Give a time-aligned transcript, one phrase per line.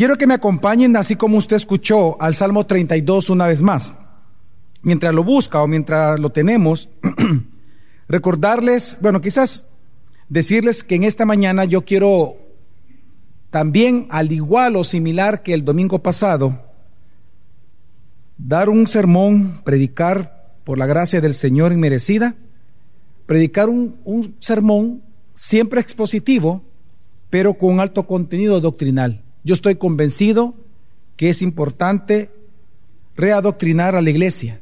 [0.00, 3.92] Quiero que me acompañen, así como usted escuchó, al Salmo 32 una vez más.
[4.80, 6.88] Mientras lo busca o mientras lo tenemos,
[8.08, 9.66] recordarles, bueno, quizás
[10.30, 12.38] decirles que en esta mañana yo quiero
[13.50, 16.62] también, al igual o similar que el domingo pasado,
[18.38, 22.36] dar un sermón, predicar por la gracia del Señor inmerecida,
[23.26, 25.02] predicar un, un sermón
[25.34, 26.64] siempre expositivo,
[27.28, 29.24] pero con alto contenido doctrinal.
[29.44, 30.54] Yo estoy convencido
[31.16, 32.30] que es importante
[33.16, 34.60] readoctrinar a la iglesia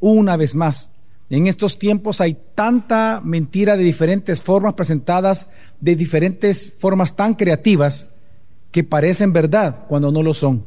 [0.00, 0.90] una vez más.
[1.30, 5.46] En estos tiempos hay tanta mentira de diferentes formas presentadas,
[5.80, 8.08] de diferentes formas tan creativas,
[8.70, 10.64] que parecen verdad cuando no lo son.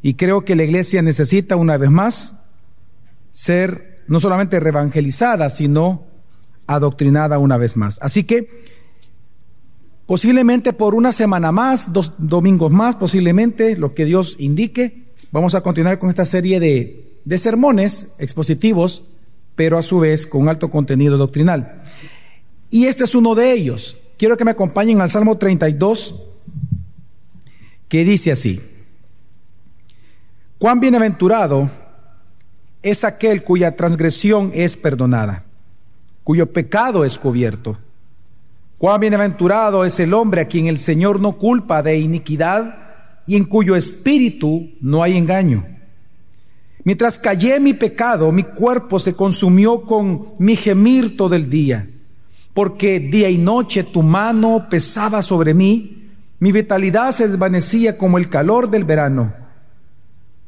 [0.00, 2.38] Y creo que la iglesia necesita una vez más
[3.30, 6.06] ser no solamente reevangelizada, sino
[6.66, 7.98] adoctrinada una vez más.
[8.02, 8.81] Así que
[10.06, 15.62] posiblemente por una semana más, dos domingos más, posiblemente lo que Dios indique, vamos a
[15.62, 19.02] continuar con esta serie de, sermones expositivos,
[19.54, 21.82] pero a su vez con alto contenido doctrinal.
[22.70, 23.96] Y este es uno de ellos.
[24.16, 26.14] Quiero que me acompañen al Salmo 32,
[27.88, 28.60] que dice así,
[30.58, 31.70] cuán bienaventurado
[32.82, 35.44] es aquel cuya transgresión es perdonada,
[36.24, 37.78] cuyo pecado es cubierto.
[38.82, 42.78] Cuán bienaventurado es el hombre a quien el Señor no culpa de iniquidad
[43.28, 45.64] y en cuyo espíritu no hay engaño.
[46.82, 51.88] Mientras callé mi pecado, mi cuerpo se consumió con mi gemir todo el día,
[52.54, 56.08] porque día y noche tu mano pesaba sobre mí
[56.40, 59.32] mi vitalidad se desvanecía como el calor del verano.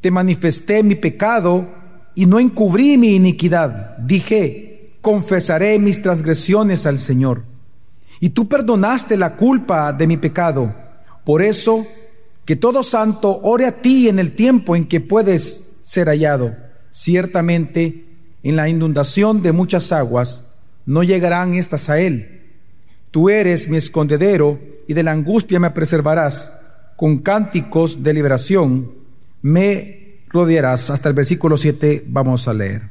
[0.01, 1.73] Te manifesté mi pecado
[2.17, 3.97] y no encubrí mi iniquidad.
[3.99, 7.54] Dije, confesaré mis transgresiones al Señor.
[8.21, 10.75] Y tú perdonaste la culpa de mi pecado.
[11.25, 11.87] Por eso,
[12.45, 16.57] que todo santo ore a ti en el tiempo en que puedes ser hallado.
[16.91, 18.05] Ciertamente,
[18.43, 20.53] en la inundación de muchas aguas,
[20.87, 22.53] no llegarán estas a él.
[23.11, 26.61] Tú eres mi escondedero y de la angustia me preservarás.
[26.97, 28.93] Con cánticos de liberación
[29.43, 30.91] me rodearás.
[30.91, 32.91] Hasta el versículo 7 vamos a leer.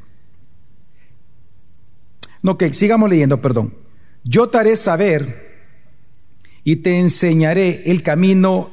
[2.42, 3.83] No, que sigamos leyendo, perdón.
[4.24, 5.68] Yo te haré saber
[6.64, 8.72] y te enseñaré el camino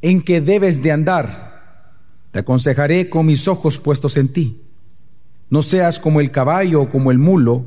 [0.00, 1.94] en que debes de andar.
[2.30, 4.62] Te aconsejaré con mis ojos puestos en ti.
[5.50, 7.66] No seas como el caballo o como el mulo,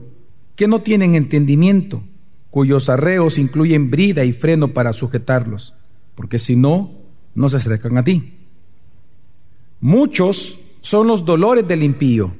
[0.55, 2.03] que no tienen entendimiento
[2.51, 5.73] cuyos arreos incluyen brida y freno para sujetarlos,
[6.15, 6.91] porque si no,
[7.33, 8.33] no se acercan a ti.
[9.79, 12.33] Muchos son los dolores del impío,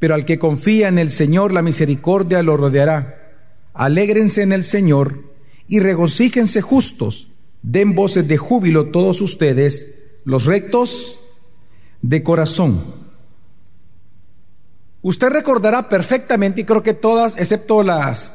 [0.00, 3.23] pero al que confía en el Señor la misericordia lo rodeará.
[3.74, 5.24] Alégrense en el Señor
[5.68, 7.28] y regocíjense justos,
[7.62, 9.88] den voces de júbilo todos ustedes,
[10.24, 11.20] los rectos
[12.00, 12.82] de corazón.
[15.02, 18.32] Usted recordará perfectamente, y creo que todas, excepto las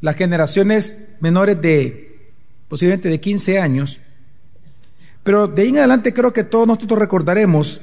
[0.00, 2.30] las generaciones menores de
[2.68, 4.00] posiblemente de 15 años,
[5.22, 7.80] pero de ahí en adelante creo que todos nosotros recordaremos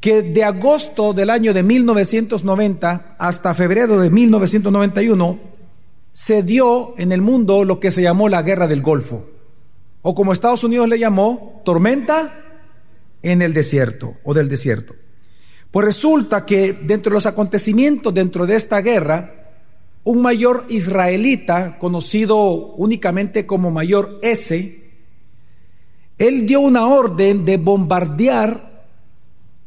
[0.00, 5.55] que de agosto del año de 1990 hasta febrero de 1991
[6.16, 9.26] se dio en el mundo lo que se llamó la guerra del Golfo,
[10.00, 12.32] o como Estados Unidos le llamó, tormenta
[13.20, 14.94] en el desierto o del desierto.
[15.70, 19.52] Pues resulta que dentro de los acontecimientos dentro de esta guerra,
[20.04, 22.38] un mayor israelita, conocido
[22.76, 24.90] únicamente como mayor S,
[26.16, 28.86] él dio una orden de bombardear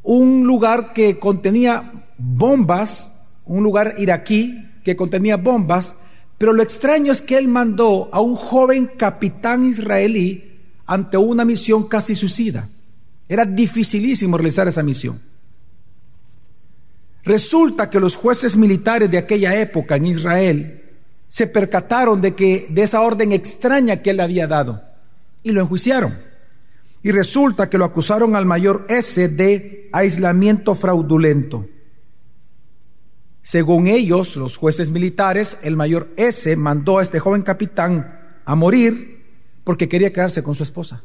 [0.01, 5.95] un lugar que contenía bombas, un lugar iraquí que contenía bombas,
[6.39, 11.87] pero lo extraño es que él mandó a un joven capitán israelí ante una misión
[11.87, 12.67] casi suicida.
[13.27, 15.21] Era dificilísimo realizar esa misión.
[17.25, 20.81] Resulta que los jueces militares de aquella época en Israel
[21.27, 24.81] se percataron de que de esa orden extraña que él había dado
[25.43, 26.17] y lo enjuiciaron.
[27.03, 31.67] Y resulta que lo acusaron al mayor S de aislamiento fraudulento.
[33.49, 39.25] Según ellos, los jueces militares, el mayor S mandó a este joven capitán a morir
[39.63, 41.03] porque quería quedarse con su esposa.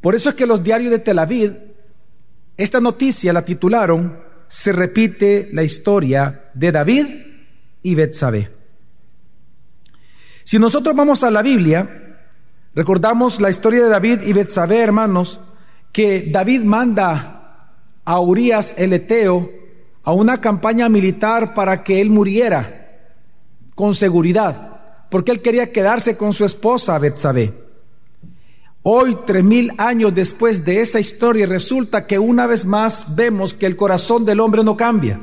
[0.00, 1.56] Por eso es que los diarios de Tel Aviv
[2.56, 7.06] esta noticia la titularon Se repite la historia de David
[7.84, 8.50] y Betsabé.
[10.42, 12.18] Si nosotros vamos a la Biblia,
[12.74, 15.38] recordamos la historia de David y Betsabé, hermanos,
[15.92, 17.70] que David manda
[18.04, 19.62] a Urias el Eteo
[20.04, 22.84] a una campaña militar para que él muriera
[23.74, 27.64] con seguridad, porque él quería quedarse con su esposa Betsabé.
[28.82, 33.64] Hoy, tres mil años después de esa historia, resulta que una vez más vemos que
[33.64, 35.18] el corazón del hombre no cambia.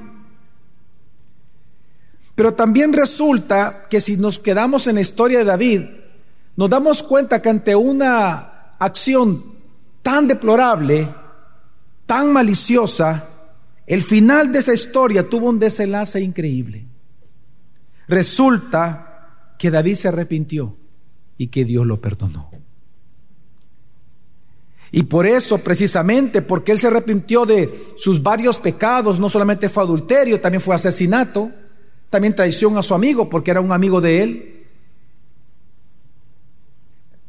[2.34, 5.82] Pero también resulta que si nos quedamos en la historia de David,
[6.56, 9.44] nos damos cuenta que ante una acción
[10.02, 11.08] tan deplorable,
[12.08, 13.28] tan maliciosa,
[13.88, 16.86] el final de esa historia tuvo un desenlace increíble.
[18.08, 20.78] Resulta que David se arrepintió
[21.38, 22.50] y que Dios lo perdonó.
[24.92, 29.84] Y por eso, precisamente, porque él se arrepintió de sus varios pecados, no solamente fue
[29.84, 31.50] adulterio, también fue asesinato,
[32.10, 34.68] también traición a su amigo, porque era un amigo de él.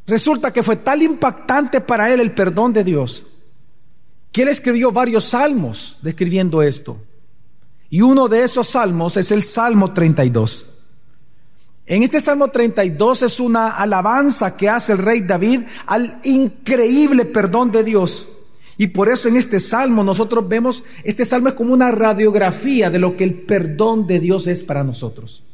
[0.06, 3.28] Resulta que fue tal impactante para él el perdón de Dios,
[4.32, 6.98] que él escribió varios salmos describiendo esto.
[7.90, 10.66] Y uno de esos salmos es el Salmo 32.
[11.84, 17.70] En este Salmo 32 es una alabanza que hace el rey David al increíble perdón
[17.70, 18.26] de Dios.
[18.78, 22.98] Y por eso en este salmo nosotros vemos, este salmo es como una radiografía de
[22.98, 25.44] lo que el perdón de Dios es para nosotros.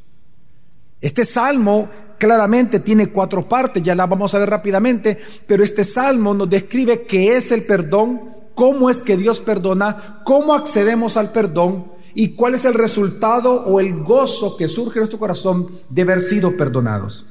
[1.00, 6.34] Este salmo claramente tiene cuatro partes, ya la vamos a ver rápidamente, pero este salmo
[6.34, 11.92] nos describe qué es el perdón, cómo es que Dios perdona, cómo accedemos al perdón
[12.12, 16.20] y cuál es el resultado o el gozo que surge en nuestro corazón de haber
[16.20, 17.24] sido perdonados.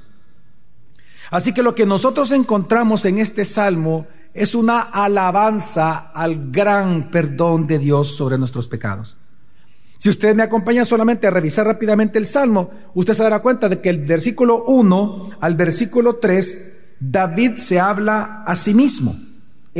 [1.29, 7.68] Así que lo que nosotros encontramos en este salmo es una alabanza al gran perdón
[7.68, 9.18] de Dios sobre nuestros pecados.
[9.97, 13.81] Si usted me acompaña solamente a revisar rápidamente el salmo, usted se dará cuenta de
[13.81, 19.26] que el versículo 1 al versículo 3, David se habla a sí mismo.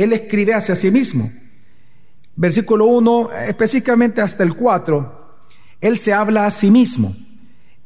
[0.02, 1.30] Él escribe hacia sí mismo
[2.38, 5.12] versículo 1, específicamente hasta el 4,
[5.80, 7.14] él se habla a sí mismo.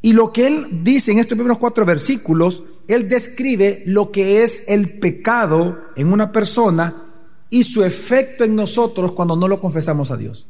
[0.02, 4.64] Y lo que él dice en estos primeros cuatro versículos, él describe lo que es
[4.68, 7.04] el pecado en una persona
[7.48, 10.48] y su efecto en nosotros cuando no lo confesamos a Dios.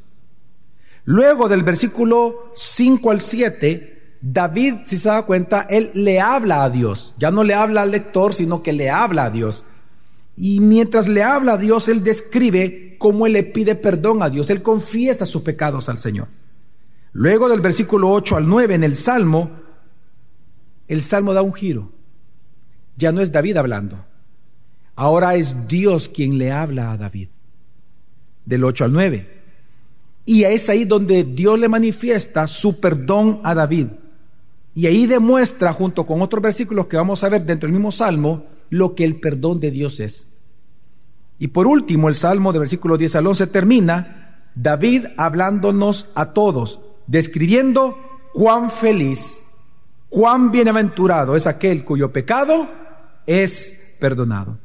[1.04, 6.70] Luego del versículo 5 al 7, David, si se da cuenta, él le habla a
[6.70, 7.14] Dios.
[7.18, 9.64] Ya no le habla al lector, sino que le habla a Dios.
[10.36, 14.50] Y mientras le habla a Dios, él describe cómo él le pide perdón a Dios.
[14.50, 16.28] Él confiesa sus pecados al Señor.
[17.12, 19.50] Luego del versículo 8 al 9 en el Salmo,
[20.88, 21.92] el Salmo da un giro.
[22.96, 24.04] Ya no es David hablando.
[24.94, 27.28] Ahora es Dios quien le habla a David.
[28.44, 29.42] Del 8 al 9.
[30.24, 33.88] Y es ahí donde Dios le manifiesta su perdón a David.
[34.74, 38.46] Y ahí demuestra, junto con otros versículos que vamos a ver dentro del mismo Salmo,
[38.72, 40.28] lo que el perdón de Dios es.
[41.38, 46.80] Y por último, el Salmo de versículo 10 al 11 termina David hablándonos a todos,
[47.06, 47.98] describiendo
[48.32, 49.44] cuán feliz,
[50.08, 52.66] cuán bienaventurado es aquel cuyo pecado
[53.26, 54.56] es perdonado.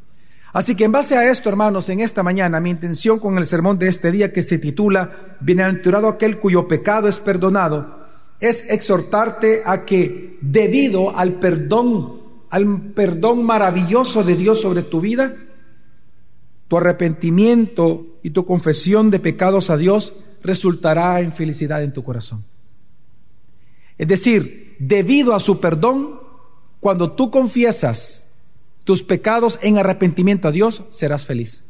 [0.54, 3.78] Así que en base a esto, hermanos, en esta mañana, mi intención con el sermón
[3.78, 8.08] de este día que se titula Bienaventurado aquel cuyo pecado es perdonado,
[8.40, 15.36] es exhortarte a que debido al perdón al perdón maravilloso de Dios sobre tu vida,
[16.68, 22.44] tu arrepentimiento y tu confesión de pecados a Dios resultará en felicidad en tu corazón.
[23.98, 26.20] Es decir, debido a su perdón,
[26.80, 28.28] cuando tú confiesas
[28.84, 31.66] tus pecados en arrepentimiento a Dios, serás feliz.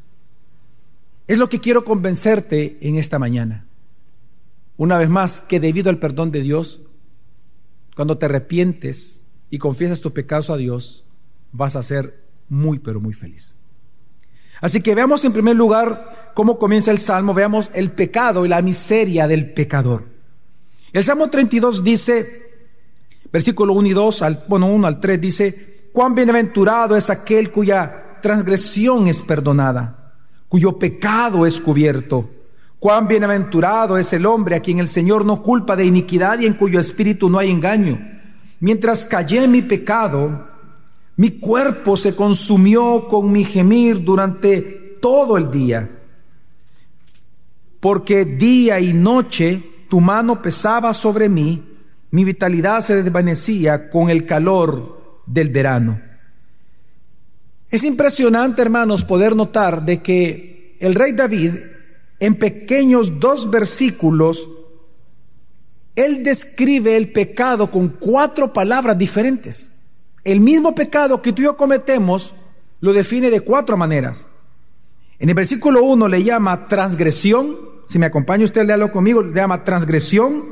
[1.27, 3.65] Es lo que quiero convencerte en esta mañana.
[4.77, 6.81] Una vez más, que debido al perdón de Dios,
[7.95, 11.05] cuando te arrepientes, y confiesas tus pecados a Dios,
[11.51, 13.55] vas a ser muy, pero muy feliz.
[14.59, 18.61] Así que veamos en primer lugar cómo comienza el Salmo, veamos el pecado y la
[18.61, 20.05] miseria del pecador.
[20.91, 22.41] El Salmo 32 dice,
[23.31, 28.19] versículo 1 y 2, al, bueno, 1 al 3 dice, cuán bienaventurado es aquel cuya
[28.21, 30.15] transgresión es perdonada,
[30.49, 32.31] cuyo pecado es cubierto.
[32.79, 36.53] Cuán bienaventurado es el hombre a quien el Señor no culpa de iniquidad y en
[36.53, 38.16] cuyo espíritu no hay engaño.
[38.59, 40.47] Mientras callé mi pecado,
[41.15, 44.61] mi cuerpo se consumió con mi gemir durante
[45.01, 45.89] todo el día,
[47.79, 51.63] porque día y noche tu mano pesaba sobre mí,
[52.11, 56.01] mi vitalidad se desvanecía con el calor del verano.
[57.69, 61.53] Es impresionante, hermanos, poder notar de que el rey David,
[62.19, 64.47] en pequeños dos versículos,
[65.97, 69.71] él describe el pecado con cuatro palabras diferentes.
[70.23, 72.35] El mismo pecado que tú y yo cometemos
[72.81, 74.29] lo define de cuatro maneras.
[75.17, 79.63] En el versículo 1 le llama transgresión, si me acompaña usted, léalo conmigo, le llama
[79.63, 80.43] transgresión,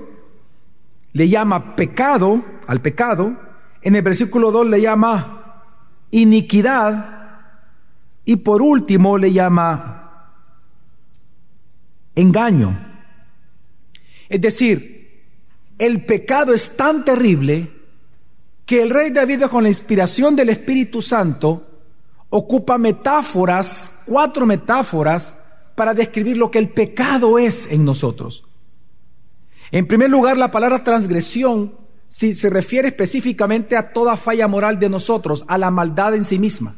[1.14, 3.38] le llama pecado al pecado,
[3.84, 5.64] en el versículo 2 le llama
[6.10, 7.12] iniquidad
[8.26, 10.32] Y por último le llama
[12.16, 12.76] engaño.
[14.28, 14.95] Es decir,
[15.78, 17.72] el pecado es tan terrible
[18.66, 21.68] que el rey David con la inspiración del Espíritu Santo
[22.30, 25.38] ocupa metáforas, cuatro metáforas,
[25.76, 28.46] para describir lo que el pecado es en nosotros.
[29.72, 34.90] En primer lugar, la palabra transgresión si se refiere específicamente a toda falla moral de
[34.90, 36.76] nosotros, a la maldad en sí misma.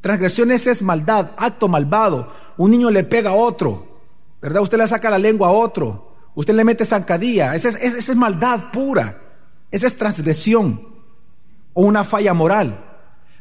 [0.00, 2.32] Transgresiones es maldad, acto malvado.
[2.56, 4.00] Un niño le pega a otro,
[4.40, 4.62] ¿verdad?
[4.62, 6.07] Usted le saca la lengua a otro,
[6.38, 9.18] usted le mete zancadilla, esa es, esa es maldad pura,
[9.72, 10.80] esa es transgresión
[11.72, 12.84] o una falla moral.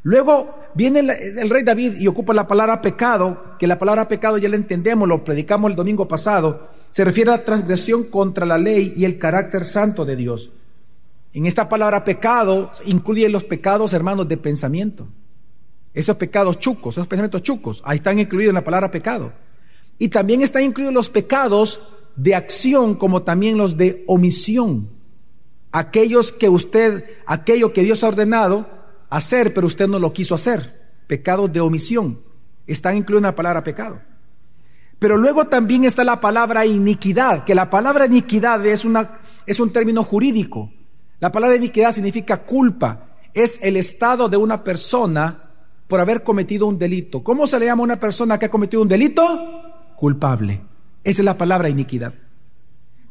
[0.01, 4.49] Luego viene el, rey David y ocupa la palabra pecado, que la palabra pecado ya
[4.49, 8.95] la entendemos, lo predicamos el domingo pasado, se refiere a la transgresión contra la ley
[8.97, 10.49] y el carácter santo de Dios.
[11.33, 15.07] En esta palabra pecado incluye los pecados, hermanos, de pensamiento.
[15.93, 19.33] Esos pecados chucos, esos pensamientos chucos, ahí están incluidos en la palabra pecado.
[19.99, 21.79] Y también están incluidos los pecados
[22.17, 24.89] de acción como también los de omisión.
[25.71, 28.67] Aquellos que usted, aquello que Dios ha ordenado
[29.09, 30.89] hacer, pero usted no lo quiso hacer.
[31.07, 32.19] Pecados de omisión.
[32.65, 34.01] Están incluidos en la palabra pecado.
[34.99, 39.71] Pero luego también está la palabra iniquidad, que la palabra iniquidad es, una, es un
[39.71, 40.71] término jurídico.
[41.19, 43.09] La palabra iniquidad significa culpa.
[43.33, 45.43] Es el estado de una persona
[45.87, 47.23] por haber cometido un delito.
[47.23, 49.23] ¿Cómo se le llama a una persona que ha cometido un delito?
[49.95, 50.61] Culpable.
[51.07, 52.13] Esa es la palabra iniquidad.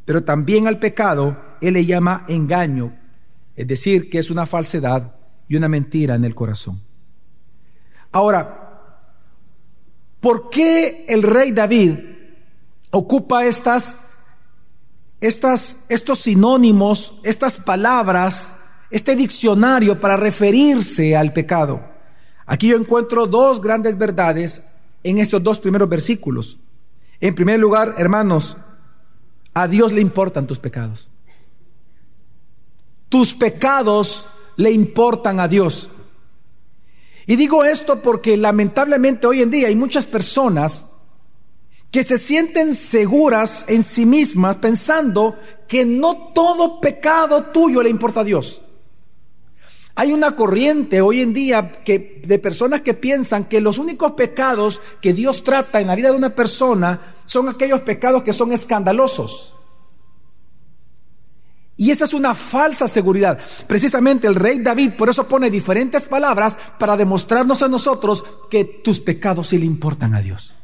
[0.05, 2.95] Pero también al pecado él le llama engaño,
[3.57, 5.17] es decir, que es una falsedad
[5.49, 6.83] y una mentira en el corazón.
[8.13, 9.01] Ahora,
[10.21, 11.99] ¿por qué el rey David
[12.91, 13.97] ocupa estas
[15.23, 18.53] estas, estos sinónimos, estas palabras,
[18.91, 21.81] este diccionario para referirse al pecado.
[22.45, 24.63] Aquí yo encuentro dos grandes verdades
[25.03, 26.59] en estos dos primeros versículos.
[27.21, 28.57] En primer lugar, hermanos,
[29.55, 31.09] a Dios le importan tus pecados.
[33.09, 35.89] Tus pecados le importan a Dios.
[37.27, 40.93] Y digo esto porque lamentablemente hoy en día hay muchas personas
[41.91, 48.21] que se sienten seguras en sí mismas pensando que no todo pecado tuyo le importa
[48.21, 48.61] a Dios.
[49.99, 55.15] Hay una corriente hoy en día de personas que piensan que los únicos pecados que
[55.15, 59.55] Dios trata en la vida de una persona son aquellos pecados que son escandalosos.
[61.79, 63.39] Y esa es una falsa seguridad.
[63.67, 69.01] Precisamente el rey David por eso pone diferentes palabras para demostrarnos a nosotros que tus
[69.01, 70.55] pecados sí le importan a Dios.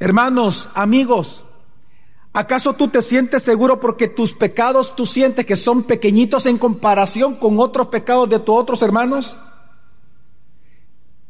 [0.00, 1.44] Hermanos, amigos,
[2.32, 7.36] ¿acaso tú te sientes seguro porque tus pecados tú sientes que son pequeñitos en comparación
[7.36, 9.36] con otros pecados de tus otros hermanos?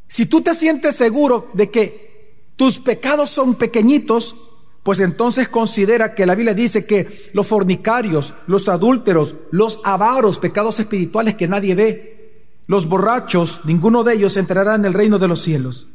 [0.09, 4.37] Si tú te sientes seguro de que tus pecados son pequeñitos,
[4.82, 10.80] pues entonces considera que la Biblia dice que los fornicarios, los adúlteros, los avaros, pecados
[10.80, 15.40] espirituales que nadie ve, los borrachos, ninguno de ellos entrará en el reino de los
[15.40, 15.88] cielos.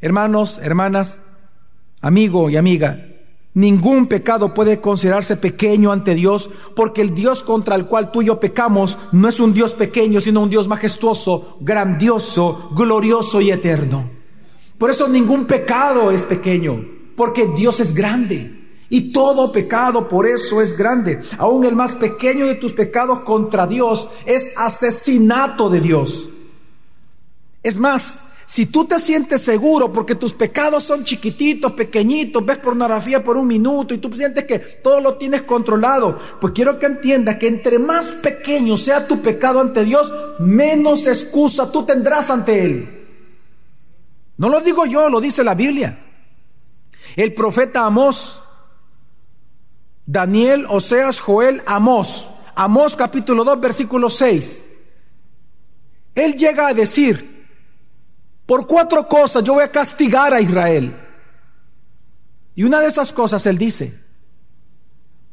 [0.00, 1.18] Hermanos, hermanas,
[2.00, 3.08] Amigo y amiga,
[3.58, 8.26] ningún pecado puede considerarse pequeño ante Dios, porque el Dios contra el cual tú y
[8.26, 14.08] yo pecamos no es un Dios pequeño, sino un Dios majestuoso, grandioso, glorioso y eterno.
[14.78, 16.84] Por eso ningún pecado es pequeño,
[17.16, 18.54] porque Dios es grande.
[18.90, 21.20] Y todo pecado por eso es grande.
[21.36, 26.28] Aún el más pequeño de tus pecados contra Dios es asesinato de Dios.
[27.64, 33.22] Es más, si tú te sientes seguro porque tus pecados son chiquititos, pequeñitos, ves pornografía
[33.22, 37.36] por un minuto y tú sientes que todo lo tienes controlado, pues quiero que entiendas
[37.36, 43.06] que entre más pequeño sea tu pecado ante Dios, menos excusa tú tendrás ante Él.
[44.38, 45.98] No lo digo yo, lo dice la Biblia.
[47.16, 48.40] El profeta Amós,
[50.06, 54.64] Daniel, Oseas, Joel, Amós, Amós capítulo 2, versículo 6.
[56.14, 57.37] Él llega a decir,
[58.48, 60.96] por cuatro cosas yo voy a castigar a Israel.
[62.54, 64.02] Y una de esas cosas él dice,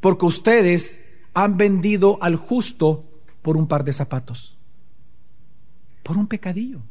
[0.02, 1.00] porque ustedes
[1.34, 3.06] han vendido al justo
[3.42, 4.58] por un par de zapatos.
[6.04, 6.82] Por un pecadillo.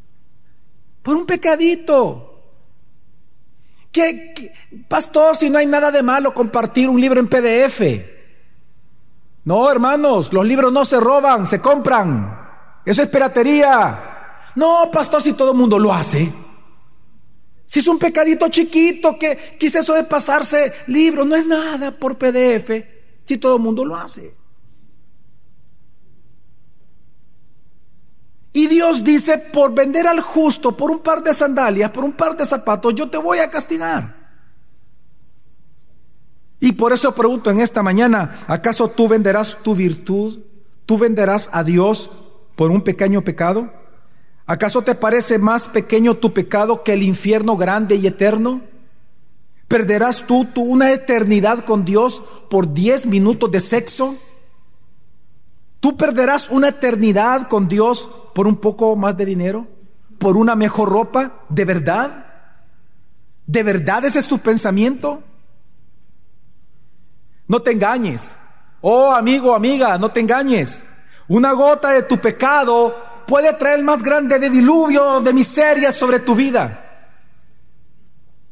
[1.02, 2.40] Por un pecadito.
[3.92, 4.50] ¿Qué,
[4.88, 7.82] pastor, si no hay nada de malo compartir un libro en PDF?
[9.44, 12.80] No, hermanos, los libros no se roban, se compran.
[12.86, 14.13] Eso es piratería.
[14.56, 16.32] No, pastor, si todo el mundo lo hace.
[17.66, 22.16] Si es un pecadito chiquito, que quise eso de pasarse libro, no es nada por
[22.16, 22.70] PDF,
[23.24, 24.34] si todo el mundo lo hace.
[28.52, 32.36] Y Dios dice, por vender al justo, por un par de sandalias, por un par
[32.36, 34.14] de zapatos, yo te voy a castigar.
[36.60, 40.38] Y por eso pregunto en esta mañana, ¿acaso tú venderás tu virtud?
[40.86, 42.08] ¿Tú venderás a Dios
[42.54, 43.83] por un pequeño pecado?
[44.46, 48.60] ¿Acaso te parece más pequeño tu pecado que el infierno grande y eterno?
[49.68, 54.16] ¿Perderás tú, una eternidad con Dios por diez minutos de sexo?
[55.80, 59.66] ¿Tú perderás una eternidad con Dios por un poco más de dinero?
[60.18, 61.40] ¿Por una mejor ropa?
[61.48, 62.26] ¿De verdad?
[63.46, 65.22] ¿De verdad ese es tu pensamiento?
[67.48, 68.36] No te engañes.
[68.82, 70.82] Oh amigo, amiga, no te engañes.
[71.28, 72.94] Una gota de tu pecado
[73.26, 76.80] puede traer el más grande de diluvio de miseria sobre tu vida.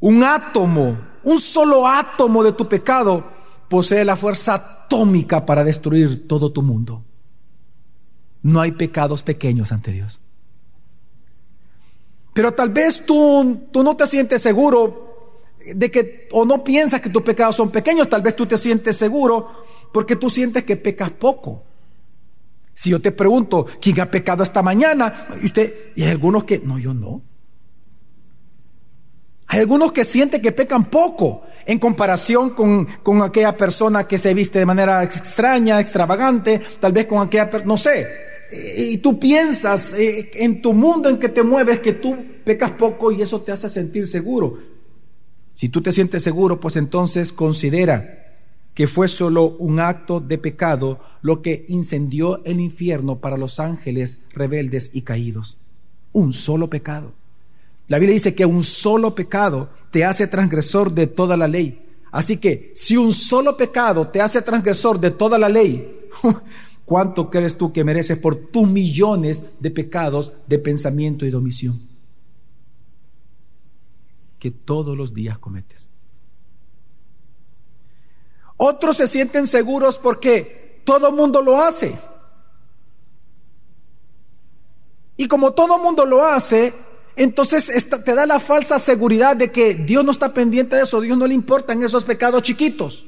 [0.00, 3.24] Un átomo, un solo átomo de tu pecado
[3.68, 7.04] posee la fuerza atómica para destruir todo tu mundo.
[8.42, 10.20] No hay pecados pequeños ante Dios.
[12.34, 17.10] Pero tal vez tú, tú no te sientes seguro de que, o no piensas que
[17.10, 21.10] tus pecados son pequeños, tal vez tú te sientes seguro porque tú sientes que pecas
[21.10, 21.62] poco.
[22.74, 25.28] Si yo te pregunto, ¿quién ha pecado esta mañana?
[25.42, 27.22] Y usted, y hay algunos que, no, yo no.
[29.48, 34.32] Hay algunos que sienten que pecan poco en comparación con, con aquella persona que se
[34.32, 38.06] viste de manera extraña, extravagante, tal vez con aquella, no sé,
[38.76, 43.10] y tú piensas eh, en tu mundo en que te mueves que tú pecas poco
[43.10, 44.58] y eso te hace sentir seguro.
[45.52, 48.21] Si tú te sientes seguro, pues entonces considera
[48.74, 54.20] que fue solo un acto de pecado lo que incendió el infierno para los ángeles
[54.30, 55.58] rebeldes y caídos.
[56.12, 57.12] Un solo pecado.
[57.88, 61.82] La Biblia dice que un solo pecado te hace transgresor de toda la ley.
[62.10, 66.08] Así que si un solo pecado te hace transgresor de toda la ley,
[66.84, 71.80] ¿Cuánto crees tú que mereces por tus millones de pecados de pensamiento y de omisión?
[74.38, 75.91] Que todos los días cometes.
[78.64, 81.98] Otros se sienten seguros porque todo mundo lo hace.
[85.16, 86.72] Y como todo mundo lo hace,
[87.16, 91.18] entonces te da la falsa seguridad de que Dios no está pendiente de eso, Dios
[91.18, 93.04] no le importan esos pecados chiquitos.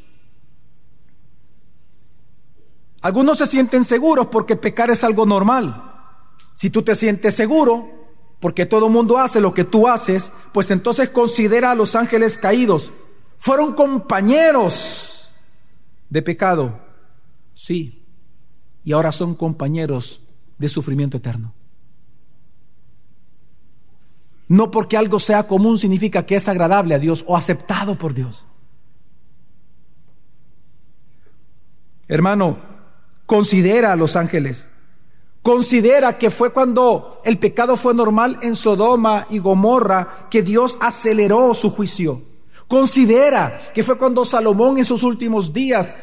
[3.01, 6.19] Algunos se sienten seguros porque pecar es algo normal.
[6.55, 8.09] Si tú te sientes seguro,
[8.41, 12.91] porque todo mundo hace lo que tú haces, pues entonces considera a los ángeles caídos.
[13.39, 15.04] Fueron compañeros
[16.15, 16.79] de pecado,
[17.55, 18.07] sí,
[18.85, 20.23] y ahora son compañeros
[20.59, 21.53] de sufrimiento eterno.
[24.47, 28.47] No porque algo sea común significa que es agradable a Dios o aceptado por Dios.
[32.07, 32.61] Hermano,
[33.27, 34.69] Considera a los ángeles.
[35.43, 41.55] Considera que fue cuando el pecado fue normal en Sodoma y Gomorra que Dios aceleró
[41.55, 42.34] su juicio.
[42.69, 45.95] Considera que fue cuando Salomón en sus últimos días,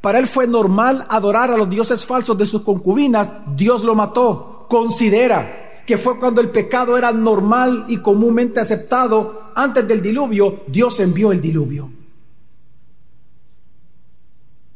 [0.00, 4.66] para él fue normal adorar a los dioses falsos de sus concubinas, Dios lo mató.
[4.68, 10.98] Considera que fue cuando el pecado era normal y comúnmente aceptado antes del diluvio, Dios
[11.00, 11.90] envió el diluvio.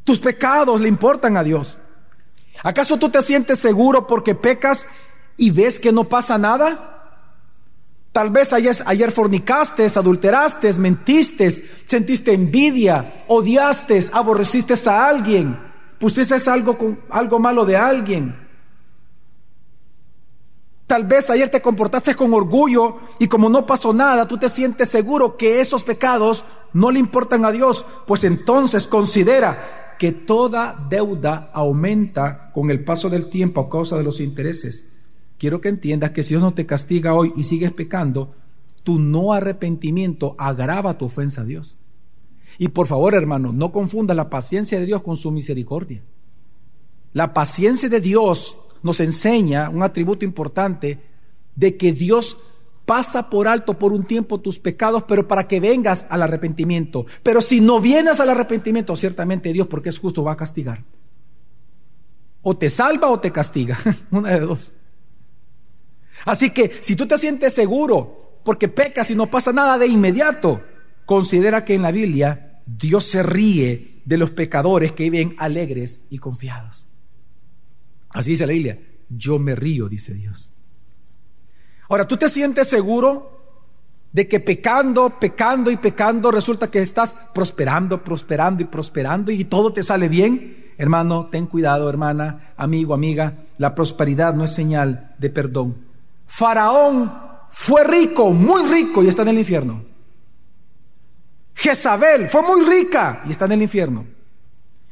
[0.05, 1.79] Tus pecados le importan a Dios.
[2.63, 4.87] ¿Acaso tú te sientes seguro porque pecas
[5.37, 7.00] y ves que no pasa nada?
[8.13, 11.51] Tal vez ayer, fornicaste, adulteraste, mentiste,
[11.85, 15.57] sentiste envidia, odiaste, aborreciste a alguien,
[15.99, 18.37] pusiste algo, con, algo malo de alguien.
[20.89, 24.89] Tal vez ayer te comportaste con orgullo y como no pasó nada, tú te sientes
[24.89, 27.87] seguro que esos pecados no le importan a Dios.
[28.09, 34.03] Pues entonces considera que toda deuda aumenta con el paso del tiempo a causa de
[34.03, 34.90] los intereses.
[35.41, 38.35] Quiero que entiendas que si Dios no te castiga hoy y sigues pecando,
[38.83, 41.79] tu no arrepentimiento agrava tu ofensa a Dios.
[42.59, 46.03] Y por favor, hermano, no confunda la paciencia de Dios con su misericordia.
[47.15, 51.01] La paciencia de Dios nos enseña un atributo importante
[51.57, 52.37] de que Dios
[52.85, 57.07] pasa por alto por un tiempo tus pecados, pero para que vengas al arrepentimiento.
[57.23, 60.85] Pero si no vienes al arrepentimiento, ciertamente Dios, porque es justo, va a castigar.
[62.43, 63.79] O te salva o te castiga,
[64.11, 64.75] una de dos.
[66.25, 70.63] Así que si tú te sientes seguro porque pecas y no pasa nada de inmediato,
[71.07, 76.19] considera que en la Biblia Dios se ríe de los pecadores que viven alegres y
[76.19, 76.89] confiados.
[78.11, 80.53] Así dice la Biblia, yo me río, dice Dios.
[81.89, 83.41] Ahora, ¿tú te sientes seguro
[84.13, 89.73] de que pecando, pecando y pecando resulta que estás prosperando, prosperando y prosperando y todo
[89.73, 90.73] te sale bien.
[90.79, 95.90] Hermano, ten cuidado, hermana, amigo, amiga, la prosperidad no es señal de perdón.
[96.31, 97.13] Faraón
[97.51, 99.83] fue rico, muy rico y está en el infierno.
[101.57, 104.07] Jezabel fue muy rica y está en el infierno.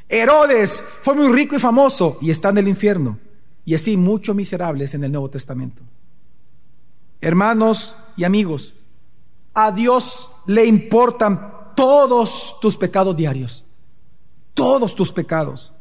[0.09, 3.21] Herodes fue muy rico y famoso y está en el infierno.
[3.65, 5.81] Y así muchos miserables en el Nuevo Testamento.
[7.21, 8.75] Hermanos y amigos,
[9.55, 13.65] a Dios le importan todos tus pecados diarios.
[14.55, 15.73] Todos tus pecados.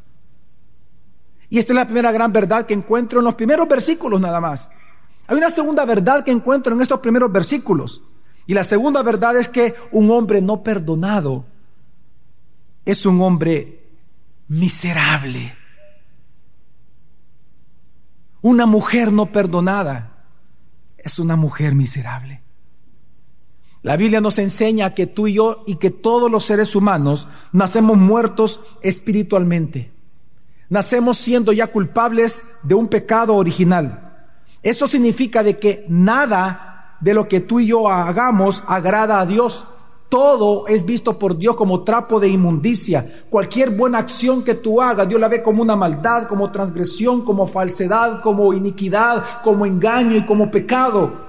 [1.49, 4.69] Y esta es la primera gran verdad que encuentro en los primeros versículos nada más.
[5.27, 8.01] Hay una segunda verdad que encuentro en estos primeros versículos.
[8.45, 11.45] Y la segunda verdad es que un hombre no perdonado
[12.85, 13.83] es un hombre
[14.47, 15.53] miserable.
[18.41, 20.23] Una mujer no perdonada
[20.97, 22.41] es una mujer miserable.
[23.81, 27.97] La Biblia nos enseña que tú y yo y que todos los seres humanos nacemos
[27.97, 29.91] muertos espiritualmente.
[30.69, 34.06] Nacemos siendo ya culpables de un pecado original.
[34.63, 39.65] Eso significa de que nada de lo que tú y yo hagamos agrada a Dios.
[40.09, 43.23] Todo es visto por Dios como trapo de inmundicia.
[43.29, 47.45] Cualquier buena acción que tú hagas, Dios la ve como una maldad, como transgresión, como
[47.45, 51.27] falsedad, como iniquidad, como engaño y como pecado.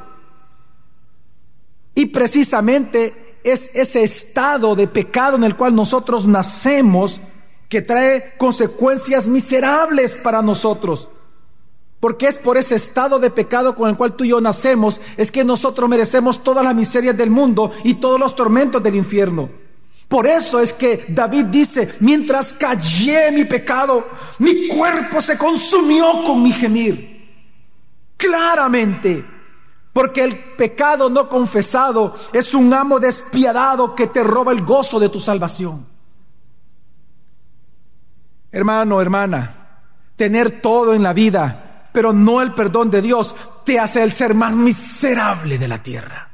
[1.95, 7.21] Y precisamente es ese estado de pecado en el cual nosotros nacemos
[7.69, 11.09] que trae consecuencias miserables para nosotros.
[12.01, 15.33] Porque es por ese estado de pecado con el cual tú y yo nacemos, es
[15.33, 19.49] que nosotros merecemos todas las miserias del mundo y todos los tormentos del infierno.
[20.09, 24.07] Por eso es que David dice, mientras callé mi pecado,
[24.39, 27.19] mi cuerpo se consumió con mi gemir.
[28.17, 29.25] Claramente,
[29.93, 35.09] porque el pecado no confesado es un amo despiadado que te roba el gozo de
[35.09, 35.87] tu salvación.
[38.51, 39.83] Hermano, hermana,
[40.17, 41.68] tener todo en la vida,
[41.99, 43.35] pero no el perdón de Dios,
[43.65, 46.31] te hace el ser más miserable de la tierra.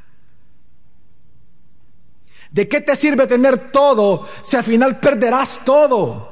[2.50, 6.28] ¿De qué te sirve tener todo si al final perderás todo?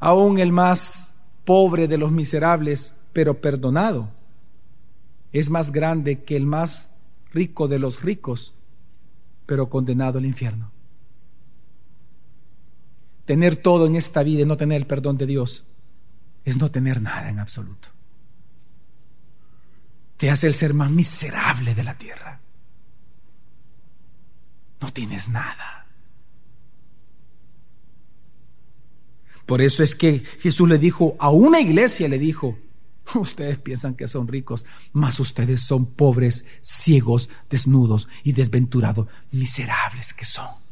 [0.00, 4.08] Aún el más pobre de los miserables pero perdonado,
[5.30, 6.88] es más grande que el más
[7.34, 8.54] rico de los ricos,
[9.44, 10.73] pero condenado al infierno.
[13.24, 15.66] Tener todo en esta vida y no tener el perdón de Dios
[16.44, 17.88] es no tener nada en absoluto.
[20.16, 22.40] Te hace el ser más miserable de la tierra.
[24.80, 25.86] No tienes nada.
[29.46, 32.58] Por eso es que Jesús le dijo, a una iglesia le dijo,
[33.14, 40.24] Ustedes piensan que son ricos, mas ustedes son pobres, ciegos, desnudos y desventurados, miserables que
[40.24, 40.63] son.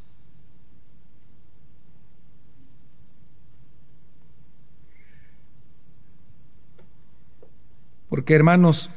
[8.12, 8.90] Porque hermanos,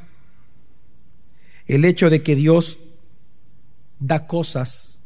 [1.68, 2.80] el hecho de que Dios
[3.98, 5.02] da cosas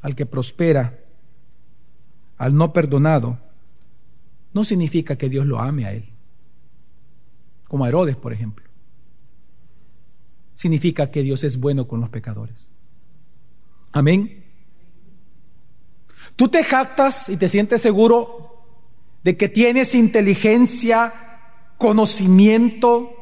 [0.00, 0.98] al que prospera,
[2.38, 3.38] al no perdonado,
[4.52, 6.08] no significa que Dios lo ame a él
[7.68, 8.66] como a Herodes, por ejemplo.
[10.54, 12.68] Significa que Dios es bueno con los pecadores.
[13.92, 14.44] Amén.
[16.34, 18.64] Tú te jactas y te sientes seguro
[19.22, 21.14] de que tienes inteligencia,
[21.78, 23.21] conocimiento.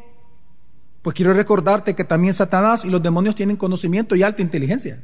[1.02, 5.02] Pues quiero recordarte que también Satanás y los demonios tienen conocimiento y alta inteligencia.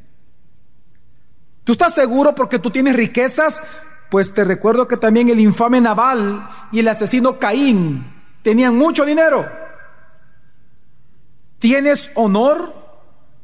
[1.64, 3.60] Tú estás seguro porque tú tienes riquezas,
[4.10, 8.06] pues te recuerdo que también el infame Naval y el asesino Caín
[8.42, 9.46] tenían mucho dinero.
[11.58, 12.72] ¿Tienes honor?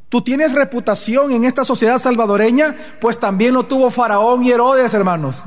[0.09, 2.77] ¿Tú tienes reputación en esta sociedad salvadoreña?
[3.01, 5.45] Pues también lo tuvo Faraón y Herodes, hermanos.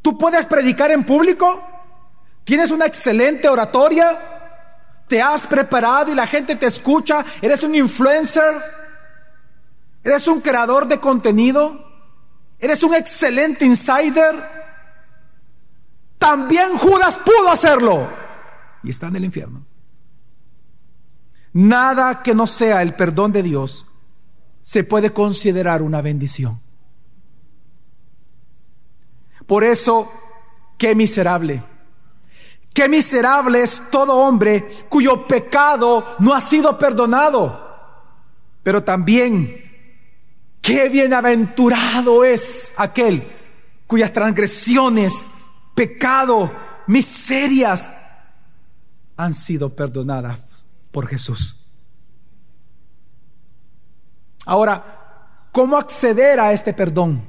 [0.00, 1.62] ¿Tú puedes predicar en público?
[2.44, 4.39] ¿Tienes una excelente oratoria?
[5.10, 7.24] ¿Te has preparado y la gente te escucha?
[7.42, 8.62] ¿Eres un influencer?
[10.04, 11.84] ¿Eres un creador de contenido?
[12.60, 14.36] ¿Eres un excelente insider?
[16.16, 18.08] También Judas pudo hacerlo.
[18.84, 19.66] Y está en el infierno.
[21.54, 23.86] Nada que no sea el perdón de Dios
[24.62, 26.60] se puede considerar una bendición.
[29.44, 30.12] Por eso,
[30.78, 31.64] qué miserable.
[32.72, 37.68] Qué miserable es todo hombre cuyo pecado no ha sido perdonado.
[38.62, 39.64] Pero también,
[40.60, 43.36] qué bienaventurado es aquel
[43.86, 45.24] cuyas transgresiones
[45.74, 46.52] pecado,
[46.86, 47.90] miserias
[49.16, 50.38] han sido perdonadas
[50.92, 51.56] por Jesús.
[54.46, 57.26] Ahora, ¿cómo acceder a este perdón?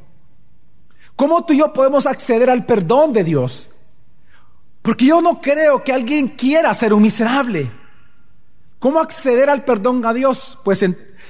[1.15, 3.80] ¿Cómo tú y yo podemos acceder al perdón de Dios?
[4.81, 7.71] Porque yo no creo que alguien quiera ser un miserable.
[8.79, 10.57] ¿Cómo acceder al perdón a Dios?
[10.63, 10.83] Pues,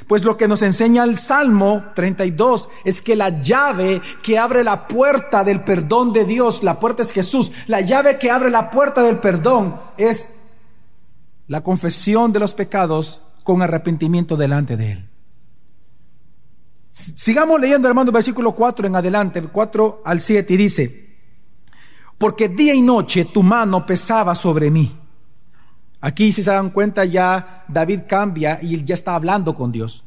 [0.08, 4.88] pues lo que nos enseña el Salmo 32 es que la llave que abre la
[4.88, 9.04] puerta del perdón de Dios, la puerta es Jesús, la llave que abre la puerta
[9.04, 10.34] del perdón es
[11.48, 15.10] la confesión de los pecados con arrepentimiento delante de Él.
[16.92, 21.01] Sigamos leyendo, hermano, versículo 4 en adelante, 4 al 7, y dice,
[22.22, 24.96] porque día y noche tu mano pesaba sobre mí.
[26.02, 30.04] Aquí, si se dan cuenta, ya David cambia y ya está hablando con Dios.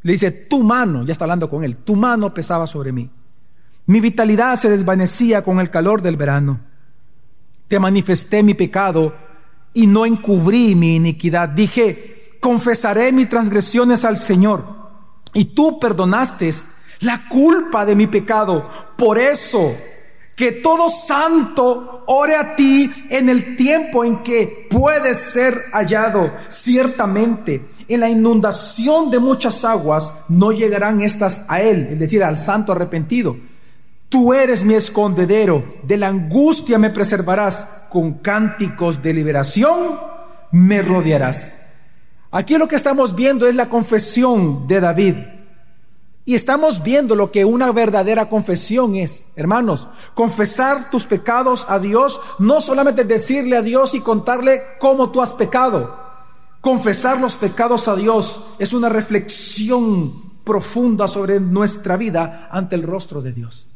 [0.00, 3.10] Le dice, tu mano, ya está hablando con él, tu mano pesaba sobre mí.
[3.84, 6.60] Mi vitalidad se desvanecía con el calor del verano.
[7.68, 9.14] Te manifesté mi pecado
[9.74, 11.50] y no encubrí mi iniquidad.
[11.50, 14.64] Dije, confesaré mis transgresiones al Señor
[15.34, 16.50] y tú perdonaste
[17.00, 18.70] la culpa de mi pecado.
[18.96, 19.74] Por eso,
[20.36, 26.32] que todo santo ore a ti en el tiempo en que puedes ser hallado.
[26.48, 32.38] Ciertamente, en la inundación de muchas aguas no llegarán estas a él, es decir, al
[32.38, 33.36] santo arrepentido.
[34.08, 39.98] Tú eres mi escondedero, de la angustia me preservarás, con cánticos de liberación
[40.50, 41.56] me rodearás.
[42.30, 45.14] Aquí lo que estamos viendo es la confesión de David.
[46.26, 49.28] Y estamos viendo lo que una verdadera confesión es.
[49.36, 55.20] Hermanos, confesar tus pecados a Dios, no solamente decirle a Dios y contarle cómo tú
[55.20, 56.02] has pecado.
[56.62, 63.20] Confesar los pecados a Dios es una reflexión profunda sobre nuestra vida ante el rostro
[63.20, 63.68] de Dios.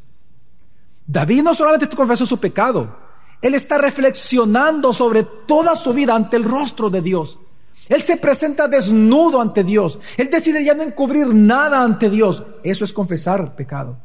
[1.05, 2.97] David no solamente confesó su pecado,
[3.41, 7.39] él está reflexionando sobre toda su vida ante el rostro de Dios.
[7.89, 9.99] Él se presenta desnudo ante Dios.
[10.15, 12.43] Él decide ya no encubrir nada ante Dios.
[12.63, 13.97] Eso es confesar pecado.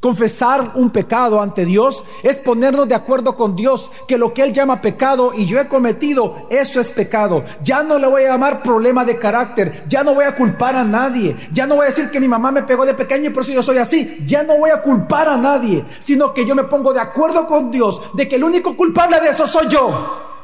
[0.00, 4.52] Confesar un pecado ante Dios es ponernos de acuerdo con Dios que lo que Él
[4.52, 7.44] llama pecado y yo he cometido, eso es pecado.
[7.62, 10.84] Ya no le voy a llamar problema de carácter, ya no voy a culpar a
[10.84, 13.42] nadie, ya no voy a decir que mi mamá me pegó de pequeño y por
[13.42, 16.64] eso yo soy así, ya no voy a culpar a nadie, sino que yo me
[16.64, 20.35] pongo de acuerdo con Dios de que el único culpable de eso soy yo.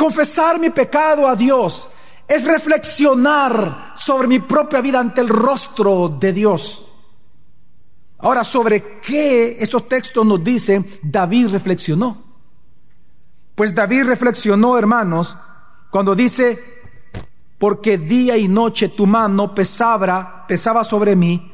[0.00, 1.86] Confesar mi pecado a Dios
[2.26, 6.86] es reflexionar sobre mi propia vida ante el rostro de Dios.
[8.16, 12.16] Ahora, ¿sobre qué estos textos nos dicen David reflexionó?
[13.54, 15.36] Pues David reflexionó, hermanos,
[15.90, 16.58] cuando dice,
[17.58, 21.52] porque día y noche tu mano pesaba, pesaba sobre mí,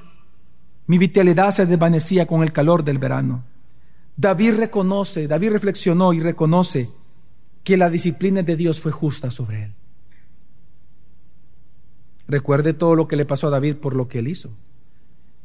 [0.86, 3.42] mi vitalidad se desvanecía con el calor del verano.
[4.16, 6.88] David reconoce, David reflexionó y reconoce
[7.66, 9.72] que la disciplina de Dios fue justa sobre él.
[12.28, 14.52] Recuerde todo lo que le pasó a David por lo que él hizo.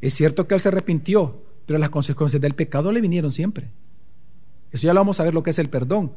[0.02, 3.72] Es cierto que él se arrepintió, pero las consecuencias del pecado le vinieron siempre.
[4.72, 6.12] Eso ya lo vamos a ver lo que es el perdón.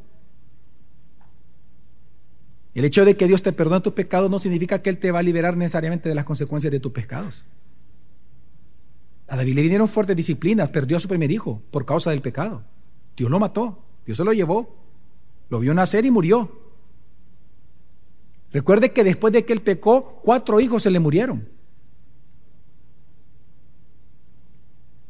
[2.75, 5.17] El hecho de que Dios te perdone tus pecados no significa que Él te va
[5.17, 7.47] a liberar necesariamente de las consecuencias de tus pecados.
[9.27, 12.61] A David le vinieron fuertes disciplinas, perdió a su primer hijo por causa del pecado.
[13.17, 14.84] Dios lo mató, Dios se lo llevó.
[15.49, 16.49] Lo vio nacer y murió.
[18.51, 21.49] Recuerde que después de que él pecó, cuatro hijos se le murieron.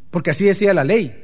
[0.10, 1.24] Porque así decía la ley.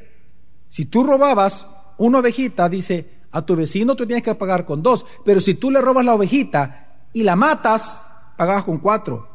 [0.67, 1.65] Si tú robabas
[1.97, 5.06] una ovejita, dice, a tu vecino tú tienes que pagar con dos.
[5.26, 8.06] Pero si tú le robas la ovejita y la matas,
[8.38, 9.28] pagabas con cuatro.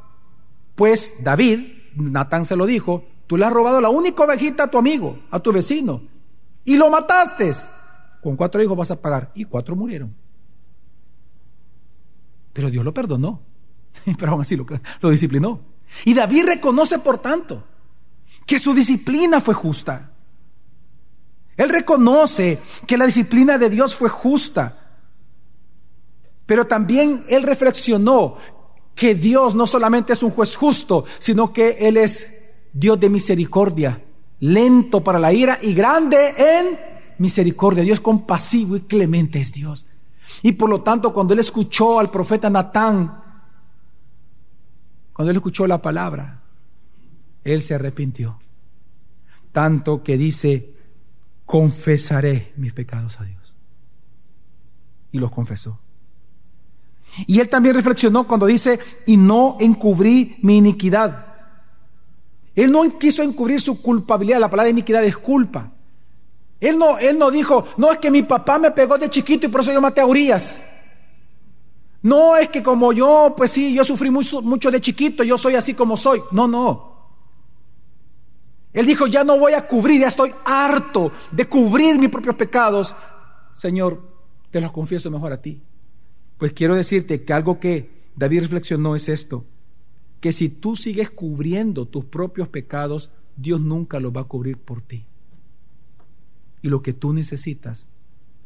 [0.74, 1.60] Pues David,
[1.96, 5.40] Natán se lo dijo, tú le has robado la única ovejita a tu amigo, a
[5.40, 6.02] tu vecino,
[6.64, 7.52] y lo mataste
[8.26, 9.30] con cuatro hijos vas a pagar.
[9.36, 10.12] Y cuatro murieron.
[12.52, 13.40] Pero Dios lo perdonó.
[14.18, 15.60] Pero aún así lo, disciplinó.
[16.04, 17.62] Y David reconoce, por tanto,
[18.44, 20.10] que su disciplina fue justa.
[21.56, 24.76] Él reconoce que la disciplina de Dios fue justa.
[26.46, 28.38] Pero también él reflexionó
[28.96, 34.02] que Dios no solamente es un juez justo, sino que Él es Dios de misericordia,
[34.40, 39.86] lento para la ira y grande en misericordia, Dios compasivo y clemente es Dios.
[40.42, 43.22] Y por lo tanto, cuando él escuchó al profeta Natán,
[45.12, 46.42] cuando él escuchó la palabra,
[47.44, 48.38] él se arrepintió.
[49.52, 50.74] Tanto que dice,
[51.46, 53.56] confesaré mis pecados a Dios.
[55.12, 55.78] Y los confesó.
[57.26, 61.26] Y él también reflexionó cuando dice, y no encubrí mi iniquidad.
[62.54, 64.40] Él no quiso encubrir su culpabilidad.
[64.40, 65.72] La palabra iniquidad es culpa.
[66.60, 69.48] Él no, él no dijo, no es que mi papá me pegó de chiquito y
[69.50, 70.62] por eso yo maté a Urias.
[72.02, 75.54] No es que como yo, pues sí, yo sufrí mucho, mucho de chiquito, yo soy
[75.54, 76.22] así como soy.
[76.30, 76.96] No, no.
[78.72, 82.94] Él dijo, ya no voy a cubrir, ya estoy harto de cubrir mis propios pecados.
[83.52, 84.02] Señor,
[84.50, 85.62] te los confieso mejor a ti.
[86.38, 89.44] Pues quiero decirte que algo que David reflexionó es esto,
[90.20, 94.82] que si tú sigues cubriendo tus propios pecados, Dios nunca los va a cubrir por
[94.82, 95.06] ti.
[96.62, 97.88] Y lo que tú necesitas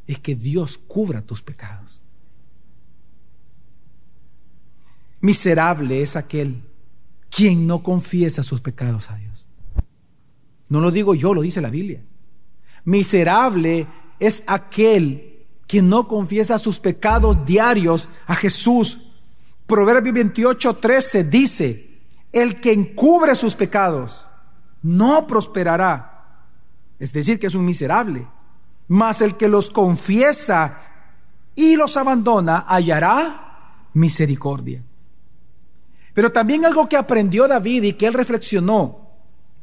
[0.06, 2.02] es que Dios cubra tus pecados.
[5.20, 6.62] Miserable es aquel
[7.28, 9.46] quien no confiesa sus pecados a Dios.
[10.68, 12.02] No lo digo yo, lo dice la Biblia.
[12.84, 13.86] Miserable
[14.18, 18.98] es aquel quien no confiesa sus pecados diarios a Jesús.
[19.66, 21.90] Proverbio 28, 13 dice,
[22.32, 24.26] el que encubre sus pecados
[24.82, 26.09] no prosperará.
[27.00, 28.28] Es decir, que es un miserable.
[28.86, 30.82] Mas el que los confiesa
[31.56, 34.84] y los abandona hallará misericordia.
[36.14, 39.00] Pero también algo que aprendió David y que él reflexionó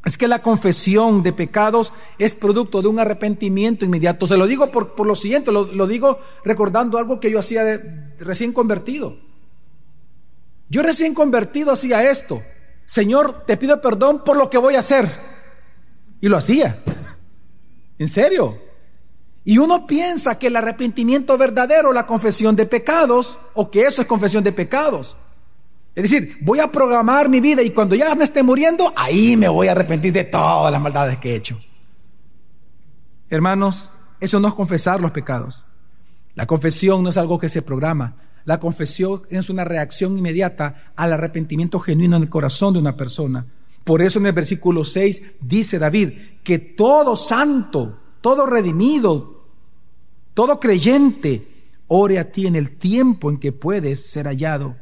[0.04, 4.26] es que la confesión de pecados es producto de un arrepentimiento inmediato.
[4.26, 8.54] Se lo digo por, lo siguiente, lo, digo recordando algo que yo hacía de, recién
[8.54, 9.18] convertido.
[10.70, 12.42] Yo recién convertido hacía esto.
[12.86, 15.12] Señor, te pido perdón por lo que voy a hacer.
[16.22, 16.82] Y lo hacía.
[18.00, 18.62] En serio.
[19.44, 24.08] Y uno piensa que el arrepentimiento verdadero, la confesión de pecados, o que eso es
[24.08, 25.16] confesión de pecados.
[25.96, 29.48] Es decir, voy a programar mi vida y cuando ya me esté muriendo, ahí me
[29.48, 31.60] voy a arrepentir de todas las maldades que he hecho.
[33.30, 35.66] Hermanos, eso no es confesar los pecados.
[36.36, 38.16] La confesión no es algo que se programa.
[38.46, 43.48] La confesión es una reacción inmediata al arrepentimiento genuino en el corazón de una persona.
[43.88, 46.10] Por eso en el versículo 6 dice David
[46.44, 49.46] que todo santo, todo redimido,
[50.34, 54.76] todo creyente, ore a ti en el tiempo en que puedes ser hallado.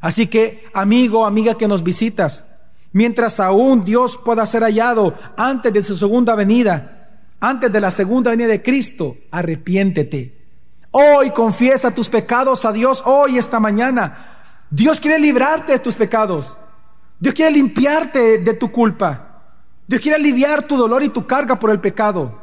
[0.00, 2.44] Así que, amigo, amiga que nos visitas,
[2.92, 8.30] mientras aún Dios pueda ser hallado antes de su segunda venida, antes de la segunda
[8.30, 10.46] venida de Cristo, arrepiéntete.
[10.92, 14.62] Hoy confiesa tus pecados a Dios, hoy, esta mañana.
[14.70, 16.56] Dios quiere librarte de tus pecados.
[17.18, 19.26] Dios quiere limpiarte de tu culpa.
[19.86, 22.40] Dios quiere aliviar tu dolor y tu carga por el pecado.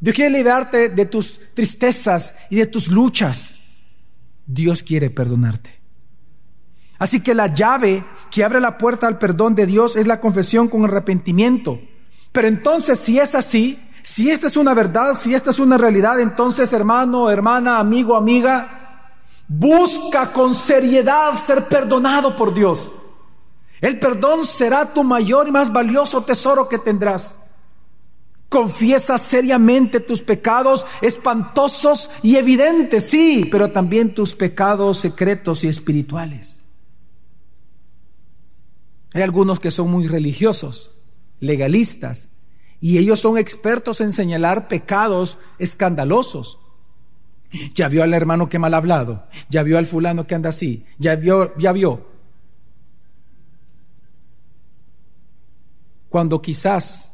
[0.00, 3.54] Dios quiere librarte de tus tristezas y de tus luchas.
[4.44, 5.80] Dios quiere perdonarte.
[6.98, 10.68] Así que la llave que abre la puerta al perdón de Dios es la confesión
[10.68, 11.80] con arrepentimiento.
[12.32, 16.20] Pero entonces, si es así, si esta es una verdad, si esta es una realidad,
[16.20, 19.12] entonces hermano, hermana, amigo, amiga,
[19.46, 22.92] busca con seriedad ser perdonado por Dios.
[23.82, 27.36] El perdón será tu mayor y más valioso tesoro que tendrás.
[28.48, 36.62] Confiesa seriamente tus pecados espantosos y evidentes, sí, pero también tus pecados secretos y espirituales.
[39.14, 41.02] Hay algunos que son muy religiosos,
[41.40, 42.28] legalistas,
[42.80, 46.60] y ellos son expertos en señalar pecados escandalosos.
[47.74, 51.16] Ya vio al hermano que mal hablado, ya vio al fulano que anda así, ya
[51.16, 52.11] vio, ya vio.
[56.12, 57.12] Cuando quizás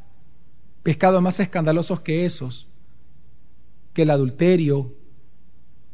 [0.83, 2.67] pecados más escandalosos que esos,
[3.93, 4.93] que el adulterio,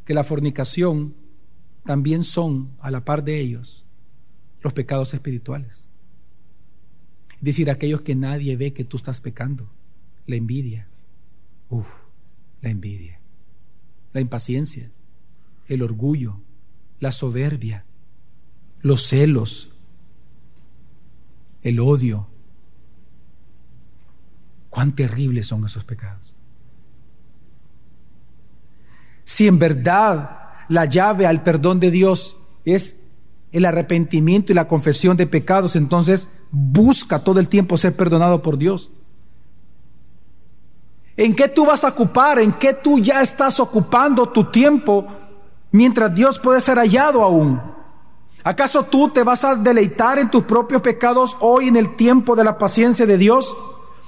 [0.04, 1.16] que la fornicación,
[1.86, 3.86] también son, a la par de ellos,
[4.62, 5.88] los pecados espirituales
[7.46, 9.70] decir, aquellos que nadie ve que tú estás pecando.
[10.26, 10.88] La envidia.
[11.70, 11.88] Uf,
[12.62, 13.20] la envidia.
[14.14, 14.92] La impaciencia.
[15.68, 16.42] El orgullo.
[17.00, 17.86] La soberbia.
[18.82, 19.70] Los celos.
[21.62, 22.28] El odio.
[24.76, 26.34] Cuán terribles son esos pecados.
[29.24, 32.36] Si en verdad la llave al perdón de Dios
[32.66, 32.98] es
[33.54, 38.58] el arrepentimiento y la confesión de pecados, entonces busca todo el tiempo ser perdonado por
[38.58, 38.92] Dios.
[41.16, 42.40] ¿En qué tú vas a ocupar?
[42.40, 45.08] ¿En qué tú ya estás ocupando tu tiempo
[45.72, 47.62] mientras Dios puede ser hallado aún?
[48.44, 52.44] ¿Acaso tú te vas a deleitar en tus propios pecados hoy en el tiempo de
[52.44, 53.56] la paciencia de Dios?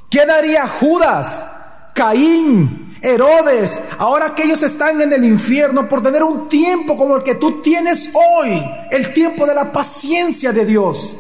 [0.10, 1.46] ¿Qué daría Judas,
[1.94, 7.24] Caín, Herodes, ahora que ellos están en el infierno por tener un tiempo como el
[7.24, 11.20] que tú tienes hoy, el tiempo de la paciencia de Dios?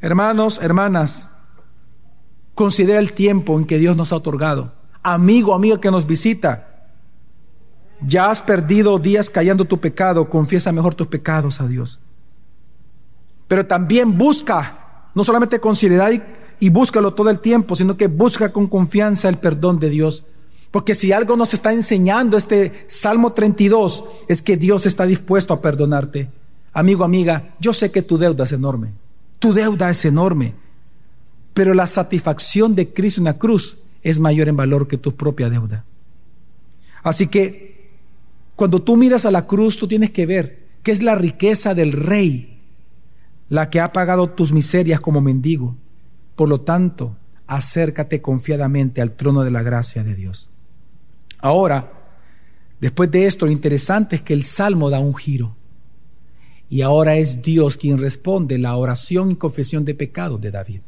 [0.00, 1.30] Hermanos, hermanas,
[2.54, 4.74] considera el tiempo en que Dios nos ha otorgado.
[5.02, 6.88] Amigo, amiga que nos visita,
[8.04, 12.00] ya has perdido días callando tu pecado, confiesa mejor tus pecados a Dios.
[13.48, 16.22] Pero también busca, no solamente con seriedad y,
[16.62, 20.22] y búscalo todo el tiempo, sino que busca con confianza el perdón de Dios.
[20.70, 25.60] Porque si algo nos está enseñando este Salmo 32 es que Dios está dispuesto a
[25.60, 26.30] perdonarte.
[26.72, 28.92] Amigo, amiga, yo sé que tu deuda es enorme.
[29.40, 30.54] Tu deuda es enorme.
[31.52, 35.50] Pero la satisfacción de Cristo en la cruz es mayor en valor que tu propia
[35.50, 35.84] deuda.
[37.02, 37.90] Así que
[38.54, 41.90] cuando tú miras a la cruz, tú tienes que ver que es la riqueza del
[41.90, 42.60] rey
[43.48, 45.76] la que ha pagado tus miserias como mendigo.
[46.42, 47.16] Por lo tanto,
[47.46, 50.50] acércate confiadamente al trono de la gracia de Dios.
[51.38, 51.92] Ahora,
[52.80, 55.54] después de esto, lo interesante es que el Salmo da un giro.
[56.68, 60.80] Y ahora es Dios quien responde la oración y confesión de pecados de David.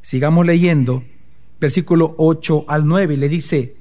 [0.00, 1.04] Sigamos leyendo,
[1.60, 3.76] versículo 8 al 9, le dice,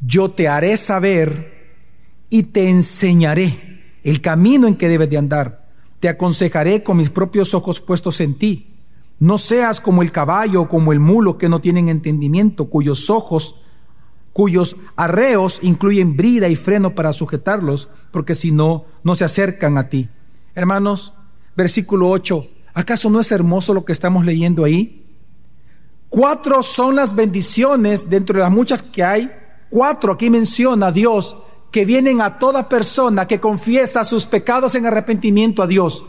[0.00, 1.82] yo te haré saber
[2.30, 5.68] y te enseñaré el camino en que debes de andar.
[5.98, 8.77] Te aconsejaré con mis propios ojos puestos en ti.
[9.20, 13.64] No seas como el caballo o como el mulo que no tienen entendimiento, cuyos ojos
[14.38, 19.88] cuyos arreos incluyen brida y freno para sujetarlos, porque si no, no se acercan a
[19.88, 20.08] ti.
[20.54, 21.12] Hermanos,
[21.56, 25.04] versículo 8, ¿acaso no es hermoso lo que estamos leyendo ahí?
[26.08, 29.28] Cuatro son las bendiciones dentro de las muchas que hay.
[29.70, 31.36] Cuatro, aquí menciona Dios,
[31.72, 36.04] que vienen a toda persona que confiesa sus pecados en arrepentimiento a Dios.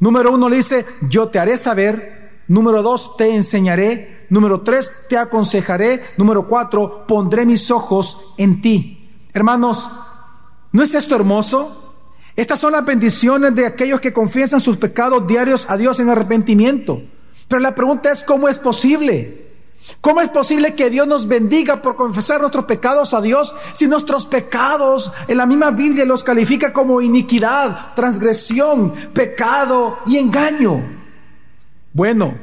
[0.00, 2.27] Número uno le dice, yo te haré saber.
[2.48, 4.26] Número dos, te enseñaré.
[4.30, 6.02] Número tres, te aconsejaré.
[6.16, 9.28] Número cuatro, pondré mis ojos en ti.
[9.32, 9.88] Hermanos,
[10.72, 11.94] ¿no es esto hermoso?
[12.34, 17.02] Estas son las bendiciones de aquellos que confiesan sus pecados diarios a Dios en arrepentimiento.
[17.48, 19.48] Pero la pregunta es, ¿cómo es posible?
[20.00, 24.26] ¿Cómo es posible que Dios nos bendiga por confesar nuestros pecados a Dios si nuestros
[24.26, 30.97] pecados en la misma Biblia los califica como iniquidad, transgresión, pecado y engaño?
[31.92, 32.38] Bueno,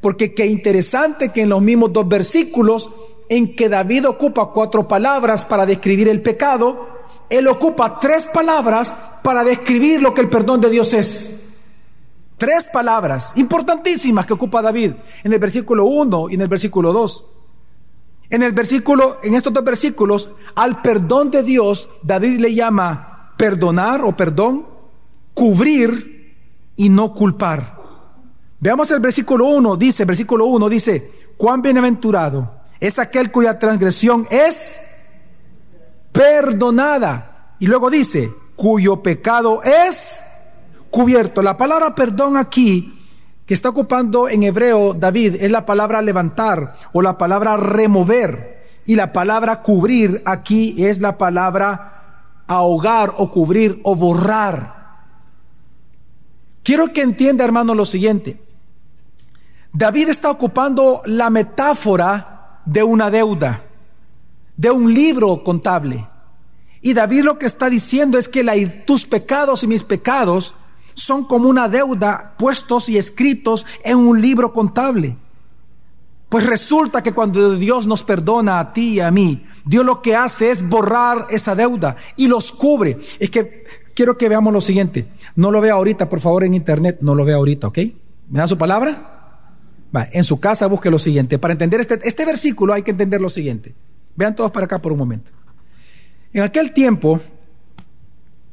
[0.00, 2.90] porque qué interesante que en los mismos dos versículos
[3.28, 6.88] en que David ocupa cuatro palabras para describir el pecado,
[7.28, 11.56] él ocupa tres palabras para describir lo que el perdón de Dios es.
[12.36, 14.92] Tres palabras importantísimas que ocupa David
[15.24, 17.24] en el versículo 1 y en el versículo 2.
[18.30, 24.04] En el versículo, en estos dos versículos, al perdón de Dios, David le llama perdonar
[24.04, 24.66] o perdón,
[25.34, 26.36] cubrir
[26.76, 27.77] y no culpar.
[28.60, 34.78] Veamos el versículo 1, dice, versículo 1 dice, cuán bienaventurado es aquel cuya transgresión es
[36.12, 37.54] perdonada.
[37.60, 40.22] Y luego dice, cuyo pecado es
[40.90, 41.42] cubierto.
[41.42, 42.94] La palabra perdón aquí
[43.46, 48.58] que está ocupando en hebreo David es la palabra levantar o la palabra remover.
[48.86, 54.78] Y la palabra cubrir aquí es la palabra ahogar o cubrir o borrar.
[56.64, 58.47] Quiero que entienda, hermano, lo siguiente.
[59.78, 63.62] David está ocupando la metáfora de una deuda,
[64.56, 66.04] de un libro contable.
[66.82, 68.42] Y David lo que está diciendo es que
[68.84, 70.52] tus pecados y mis pecados
[70.94, 75.16] son como una deuda puestos y escritos en un libro contable.
[76.28, 80.16] Pues resulta que cuando Dios nos perdona a ti y a mí, Dios lo que
[80.16, 82.98] hace es borrar esa deuda y los cubre.
[83.20, 83.64] Es que
[83.94, 85.06] quiero que veamos lo siguiente.
[85.36, 86.98] No lo vea ahorita, por favor, en internet.
[87.00, 87.78] No lo vea ahorita, ¿ok?
[88.28, 89.17] ¿Me da su palabra?
[89.92, 91.38] En su casa busque lo siguiente.
[91.38, 93.74] Para entender este, este versículo hay que entender lo siguiente.
[94.16, 95.30] Vean todos para acá por un momento.
[96.32, 97.20] En aquel tiempo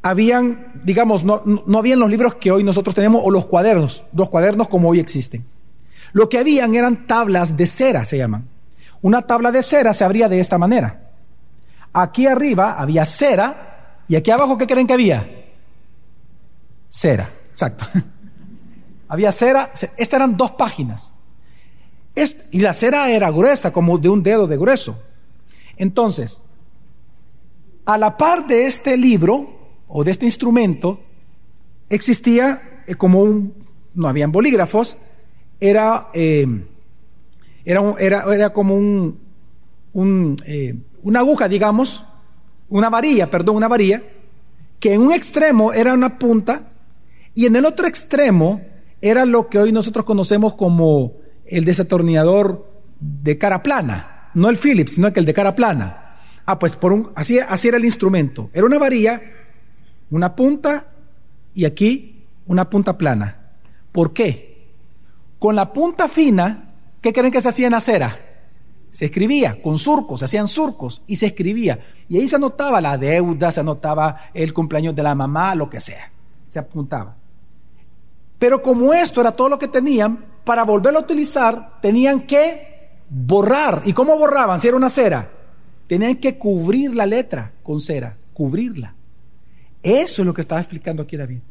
[0.01, 4.29] habían, digamos, no, no habían los libros que hoy nosotros tenemos o los cuadernos, los
[4.29, 5.45] cuadernos como hoy existen.
[6.13, 8.47] Lo que habían eran tablas de cera, se llaman.
[9.01, 11.11] Una tabla de cera se abría de esta manera.
[11.91, 15.27] Aquí arriba había cera y aquí abajo, ¿qué creen que había?
[16.87, 17.85] Cera, exacto.
[19.09, 21.15] había cera, estas eran dos páginas
[22.51, 24.97] y la cera era gruesa, como de un dedo de grueso.
[25.77, 26.39] Entonces,
[27.85, 29.49] a la par de este libro
[29.87, 30.99] o de este instrumento,
[31.89, 33.53] existía eh, como un,
[33.93, 34.97] no habían bolígrafos,
[35.59, 36.47] era, eh,
[37.63, 39.19] era, era, como un,
[39.93, 42.03] un eh, una aguja, digamos,
[42.69, 44.01] una varilla, perdón, una varilla,
[44.79, 46.71] que en un extremo era una punta
[47.33, 48.61] y en el otro extremo
[49.01, 51.13] era lo que hoy nosotros conocemos como
[51.45, 52.67] el desatornillador
[52.99, 56.17] de cara plana, no el Phillips, sino que el de cara plana.
[56.45, 58.49] Ah, pues por un, así, así era el instrumento.
[58.53, 59.21] Era una varilla,
[60.11, 60.87] una punta
[61.53, 63.37] y aquí una punta plana.
[63.91, 64.69] ¿Por qué?
[65.39, 68.19] Con la punta fina, ¿qué creen que se hacía en la cera?
[68.91, 71.79] Se escribía con surcos, se hacían surcos y se escribía.
[72.07, 75.79] Y ahí se anotaba la deuda, se anotaba el cumpleaños de la mamá, lo que
[75.79, 76.11] sea.
[76.49, 77.15] Se apuntaba.
[78.37, 82.75] Pero como esto era todo lo que tenían, para volverlo a utilizar tenían que
[83.09, 83.81] borrar.
[83.85, 85.31] ¿Y cómo borraban si era una cera?
[85.87, 88.95] Tenían que cubrir la letra con cera, cubrirla.
[89.83, 91.41] Eso es lo que estaba explicando aquí David.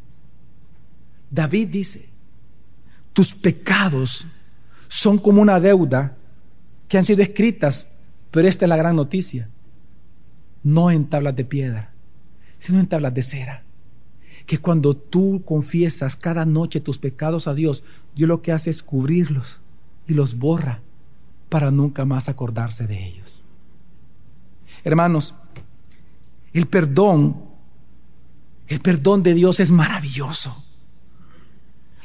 [1.31, 2.09] David dice,
[3.13, 4.27] tus pecados
[4.89, 6.17] son como una deuda
[6.89, 7.89] que han sido escritas,
[8.31, 9.49] pero esta es la gran noticia,
[10.63, 11.93] no en tablas de piedra,
[12.59, 13.63] sino en tablas de cera.
[14.47, 17.83] Que cuando tú confiesas cada noche tus pecados a Dios,
[18.15, 19.61] Dios lo que hace es cubrirlos
[20.07, 20.81] y los borra
[21.49, 23.43] para nunca más acordarse de ellos.
[24.83, 25.35] Hermanos,
[26.53, 27.43] el perdón,
[28.69, 30.65] el perdón de Dios es maravilloso.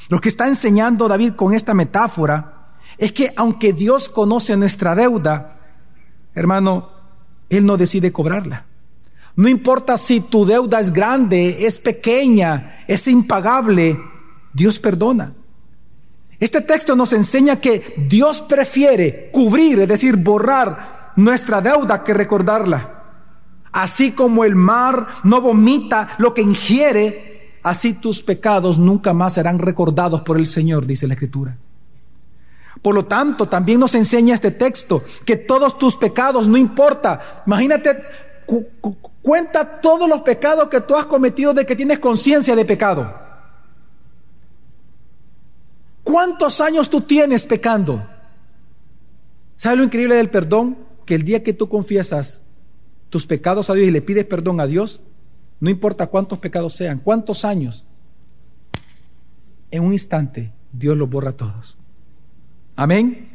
[0.08, 5.60] Lo que está enseñando David con esta metáfora es que aunque Dios conoce nuestra deuda,
[6.34, 6.90] hermano,
[7.50, 8.66] Él no decide cobrarla.
[9.36, 14.00] No importa si tu deuda es grande, es pequeña, es impagable,
[14.52, 15.34] Dios perdona.
[16.40, 22.96] Este texto nos enseña que Dios prefiere cubrir, es decir, borrar nuestra deuda que recordarla.
[23.72, 29.60] Así como el mar no vomita lo que ingiere, así tus pecados nunca más serán
[29.60, 31.58] recordados por el Señor, dice la Escritura.
[32.82, 38.02] Por lo tanto, también nos enseña este texto que todos tus pecados, no importa, imagínate,
[39.22, 43.29] cuenta todos los pecados que tú has cometido de que tienes conciencia de pecado.
[46.10, 48.04] ¿Cuántos años tú tienes pecando?
[49.58, 50.76] ¿Sabes lo increíble del perdón?
[51.06, 52.42] Que el día que tú confiesas
[53.12, 55.02] tus pecados a Dios y le pides perdón a Dios,
[55.60, 57.86] no importa cuántos pecados sean, cuántos años,
[59.70, 61.78] en un instante Dios los borra todos.
[62.76, 63.30] Amén.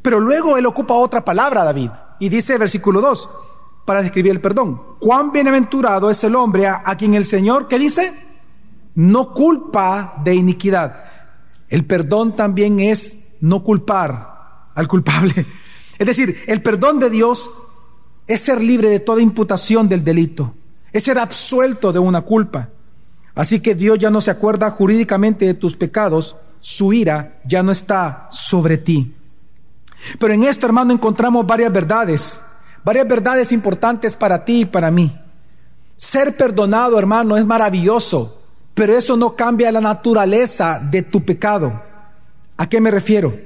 [0.00, 3.28] Pero luego él ocupa otra palabra, David, y dice versículo 2,
[3.84, 4.96] para describir el perdón.
[5.00, 8.14] Cuán bienaventurado es el hombre a, a quien el Señor, ¿qué dice?
[8.94, 11.07] No culpa de iniquidad.
[11.68, 15.46] El perdón también es no culpar al culpable.
[15.98, 17.50] Es decir, el perdón de Dios
[18.26, 20.54] es ser libre de toda imputación del delito,
[20.92, 22.68] es ser absuelto de una culpa.
[23.34, 27.72] Así que Dios ya no se acuerda jurídicamente de tus pecados, su ira ya no
[27.72, 29.14] está sobre ti.
[30.18, 32.40] Pero en esto, hermano, encontramos varias verdades,
[32.84, 35.16] varias verdades importantes para ti y para mí.
[35.96, 38.37] Ser perdonado, hermano, es maravilloso.
[38.78, 41.82] Pero eso no cambia la naturaleza de tu pecado.
[42.56, 43.36] ¿A qué me refiero?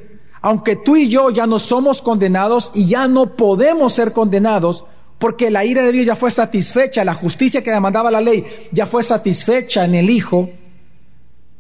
[0.43, 4.85] Aunque tú y yo ya no somos condenados y ya no podemos ser condenados,
[5.19, 8.85] porque la ira de Dios ya fue satisfecha, la justicia que demandaba la ley ya
[8.85, 10.51] fue satisfecha en el Hijo,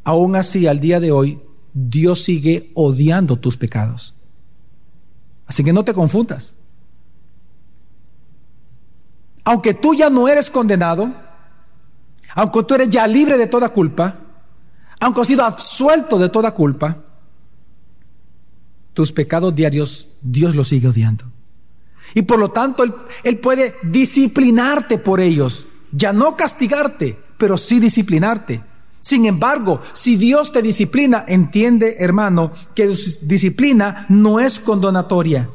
[0.05, 1.41] aún así al día de hoy
[1.73, 4.15] Dios sigue odiando tus pecados.
[5.47, 6.55] Así que no te confundas.
[9.45, 11.22] Aunque tú ya no eres condenado,
[12.35, 14.19] aunque tú eres ya libre de toda culpa,
[15.01, 16.99] aunque has sido absuelto de toda culpa,
[18.95, 21.25] tus pecados diarios Dios los sigue odiando.
[22.15, 27.81] Y por lo tanto él, él, puede disciplinarte por ellos, ya no castigarte, pero sí
[27.81, 28.63] disciplinarte.
[29.01, 35.49] Sin embargo, si Dios te disciplina, entiende hermano que su disciplina no es condonatoria,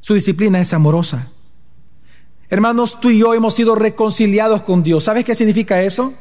[0.00, 1.28] su disciplina es amorosa.
[2.50, 5.04] Hermanos, tú y yo hemos sido reconciliados con Dios.
[5.04, 6.12] ¿Sabes qué significa eso?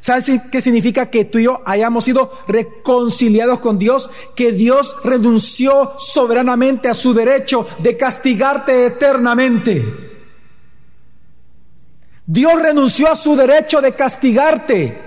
[0.00, 4.10] ¿Sabes qué significa que tú y yo hayamos sido reconciliados con Dios?
[4.34, 10.12] Que Dios renunció soberanamente a su derecho de castigarte eternamente.
[12.26, 15.02] Dios renunció a su derecho de castigarte.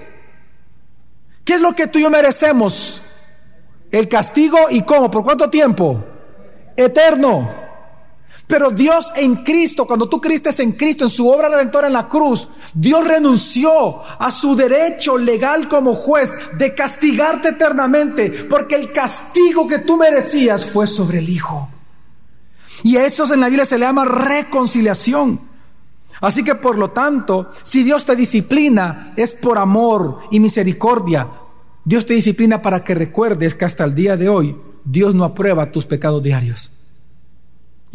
[1.43, 3.01] ¿Qué es lo que tú y yo merecemos?
[3.91, 6.03] El castigo y cómo, por cuánto tiempo?
[6.75, 7.66] Eterno.
[8.47, 12.07] Pero Dios en Cristo, cuando tú creíste en Cristo, en su obra redentora en la
[12.07, 19.67] cruz, Dios renunció a su derecho legal como juez de castigarte eternamente, porque el castigo
[19.67, 21.67] que tú merecías fue sobre el Hijo.
[22.83, 25.41] Y a eso en la Biblia se le llama reconciliación.
[26.21, 31.27] Así que por lo tanto, si Dios te disciplina, es por amor y misericordia.
[31.83, 35.71] Dios te disciplina para que recuerdes que hasta el día de hoy Dios no aprueba
[35.71, 36.71] tus pecados diarios.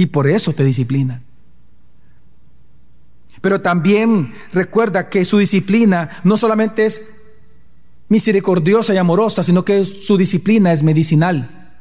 [0.03, 1.23] Y por eso te disciplina.
[3.41, 7.05] Pero también recuerda que su disciplina no solamente es
[8.09, 11.79] misericordiosa y amorosa, sino que su disciplina es medicinal.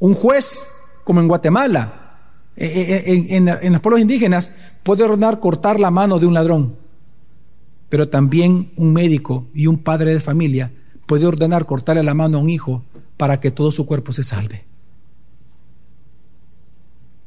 [0.00, 0.66] Un juez,
[1.04, 2.16] como en Guatemala,
[2.56, 4.50] eh, eh, eh, en, en los pueblos indígenas,
[4.82, 6.74] puede ordenar cortar la mano de un ladrón.
[7.88, 10.72] Pero también un médico y un padre de familia
[11.06, 12.82] puede ordenar cortarle la mano a un hijo
[13.16, 14.69] para que todo su cuerpo se salve.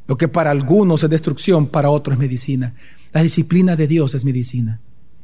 [0.08, 2.74] Lo que para algunos es destrucción, para otros es medicina.
[3.12, 4.80] La disciplina de Dios es medicina.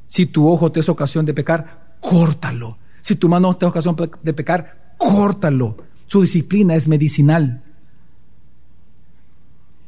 [0.07, 2.77] Si tu ojo te es ocasión de pecar, córtalo.
[3.01, 5.77] Si tu mano te es ocasión de pecar, córtalo.
[6.07, 7.63] Su disciplina es medicinal.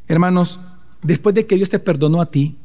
[0.08, 0.60] Hermanos,
[1.02, 2.58] después de que Dios te perdonó a ti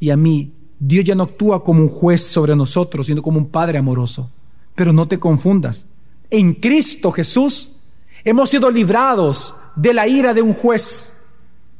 [0.00, 3.48] y a mí, Dios ya no actúa como un juez sobre nosotros, sino como un
[3.48, 4.30] Padre amoroso.
[4.74, 5.86] Pero no te confundas.
[6.30, 7.76] En Cristo Jesús
[8.24, 11.17] hemos sido librados de la ira de un juez,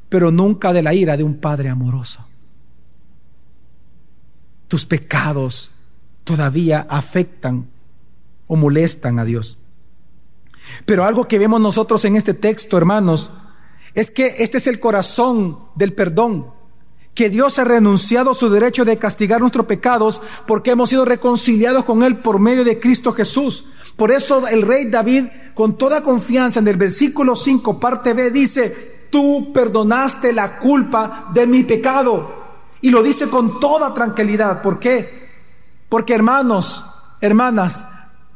[0.08, 2.24] pero nunca de la ira de un Padre amoroso.
[4.68, 5.72] Tus pecados
[6.24, 7.68] todavía afectan
[8.46, 9.58] o molestan a Dios.
[10.84, 13.30] Pero algo que vemos nosotros en este texto, hermanos,
[13.94, 16.52] es que este es el corazón del perdón,
[17.14, 21.84] que Dios ha renunciado a su derecho de castigar nuestros pecados porque hemos sido reconciliados
[21.84, 23.64] con Él por medio de Cristo Jesús.
[23.96, 28.97] Por eso el rey David, con toda confianza, en el versículo 5, parte B, dice,
[29.10, 32.36] tú perdonaste la culpa de mi pecado.
[32.80, 34.62] Y lo dice con toda tranquilidad.
[34.62, 35.28] ¿Por qué?
[35.88, 36.84] Porque hermanos,
[37.20, 37.84] hermanas,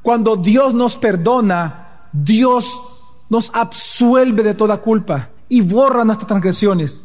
[0.03, 2.81] cuando Dios nos perdona, Dios
[3.29, 7.03] nos absuelve de toda culpa y borra nuestras transgresiones.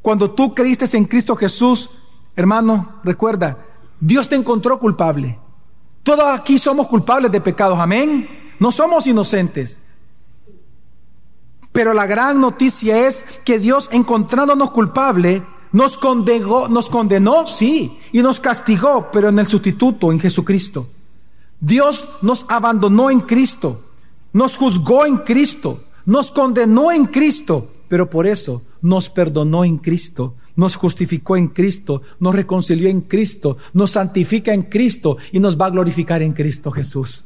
[0.00, 1.90] Cuando tú creíste en Cristo Jesús,
[2.34, 3.58] hermano, recuerda,
[4.00, 5.38] Dios te encontró culpable.
[6.02, 8.54] Todos aquí somos culpables de pecados, amén.
[8.58, 9.78] No somos inocentes.
[11.78, 18.20] Pero la gran noticia es que Dios, encontrándonos culpable, nos condenó, nos condenó, sí, y
[18.20, 20.88] nos castigó, pero en el sustituto, en Jesucristo.
[21.60, 23.80] Dios nos abandonó en Cristo,
[24.32, 30.34] nos juzgó en Cristo, nos condenó en Cristo, pero por eso nos perdonó en Cristo,
[30.56, 35.66] nos justificó en Cristo, nos reconcilió en Cristo, nos santifica en Cristo y nos va
[35.66, 37.24] a glorificar en Cristo Jesús.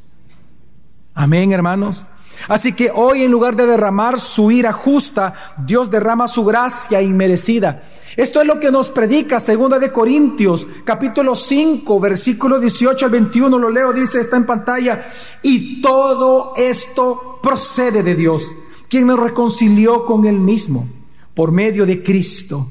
[1.14, 2.04] Amén, hermanos.
[2.48, 7.82] Así que hoy en lugar de derramar su ira justa, Dios derrama su gracia inmerecida.
[8.16, 13.58] Esto es lo que nos predica segunda de Corintios, capítulo 5, versículo 18 al 21,
[13.58, 15.06] lo leo, dice, está en pantalla,
[15.42, 18.52] y todo esto procede de Dios
[18.92, 20.86] quien nos reconcilió con Él mismo
[21.32, 22.70] por medio de Cristo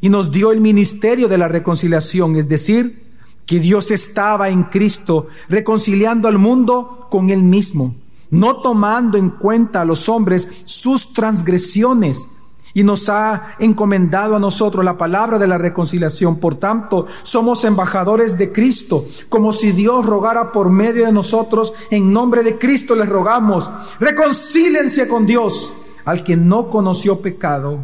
[0.00, 3.04] y nos dio el ministerio de la reconciliación, es decir,
[3.44, 7.94] que Dios estaba en Cristo reconciliando al mundo con Él mismo,
[8.30, 12.28] no tomando en cuenta a los hombres sus transgresiones
[12.72, 16.38] y nos ha encomendado a nosotros la palabra de la reconciliación.
[16.38, 21.74] Por tanto, somos embajadores de Cristo, como si Dios rogara por medio de nosotros.
[21.90, 23.68] En nombre de Cristo les rogamos,
[23.98, 25.72] reconcílense con Dios.
[26.04, 27.80] Al que no conoció pecado,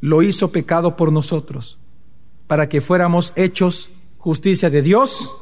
[0.00, 1.78] lo hizo pecado por nosotros,
[2.46, 5.34] para que fuéramos hechos justicia de Dios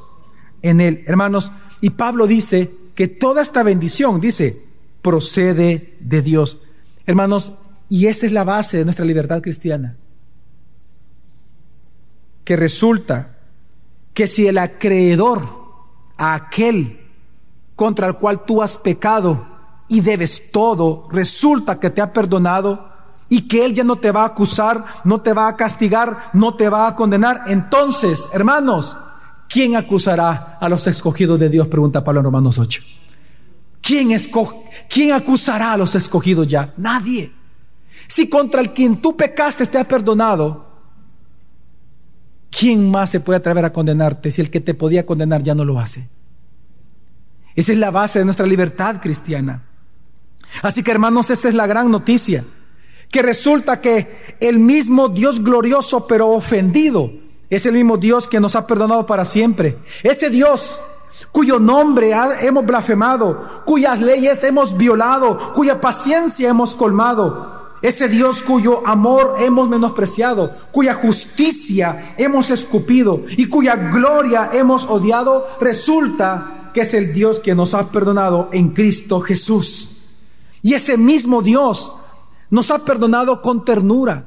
[0.62, 1.02] en él.
[1.06, 4.60] Hermanos, y Pablo dice que toda esta bendición, dice,
[5.02, 6.58] procede de Dios.
[7.04, 7.52] Hermanos,
[7.88, 9.96] y esa es la base de nuestra libertad cristiana.
[12.42, 13.36] Que resulta
[14.14, 15.42] que si el acreedor
[16.16, 17.00] a aquel
[17.76, 19.46] contra el cual tú has pecado
[19.88, 22.92] y debes todo, resulta que te ha perdonado
[23.28, 26.54] y que Él ya no te va a acusar, no te va a castigar, no
[26.54, 28.96] te va a condenar, entonces, hermanos,
[29.48, 31.68] ¿quién acusará a los escogidos de Dios?
[31.68, 32.82] Pregunta Pablo en Romanos 8.
[33.80, 34.10] ¿Quién,
[34.88, 36.74] ¿Quién acusará a los escogidos ya?
[36.76, 37.30] Nadie.
[38.08, 40.66] Si contra el quien tú pecaste te ha perdonado,
[42.50, 45.64] ¿quién más se puede atrever a condenarte si el que te podía condenar ya no
[45.64, 46.08] lo hace?
[47.54, 49.62] Esa es la base de nuestra libertad cristiana.
[50.62, 52.44] Así que hermanos, esta es la gran noticia,
[53.10, 57.12] que resulta que el mismo Dios glorioso pero ofendido
[57.50, 59.78] es el mismo Dios que nos ha perdonado para siempre.
[60.02, 60.82] Ese Dios
[61.32, 68.86] cuyo nombre hemos blasfemado, cuyas leyes hemos violado, cuya paciencia hemos colmado, ese Dios cuyo
[68.86, 76.94] amor hemos menospreciado, cuya justicia hemos escupido y cuya gloria hemos odiado, resulta que es
[76.94, 80.02] el Dios que nos ha perdonado en Cristo Jesús.
[80.62, 81.92] Y ese mismo Dios
[82.50, 84.26] nos ha perdonado con ternura.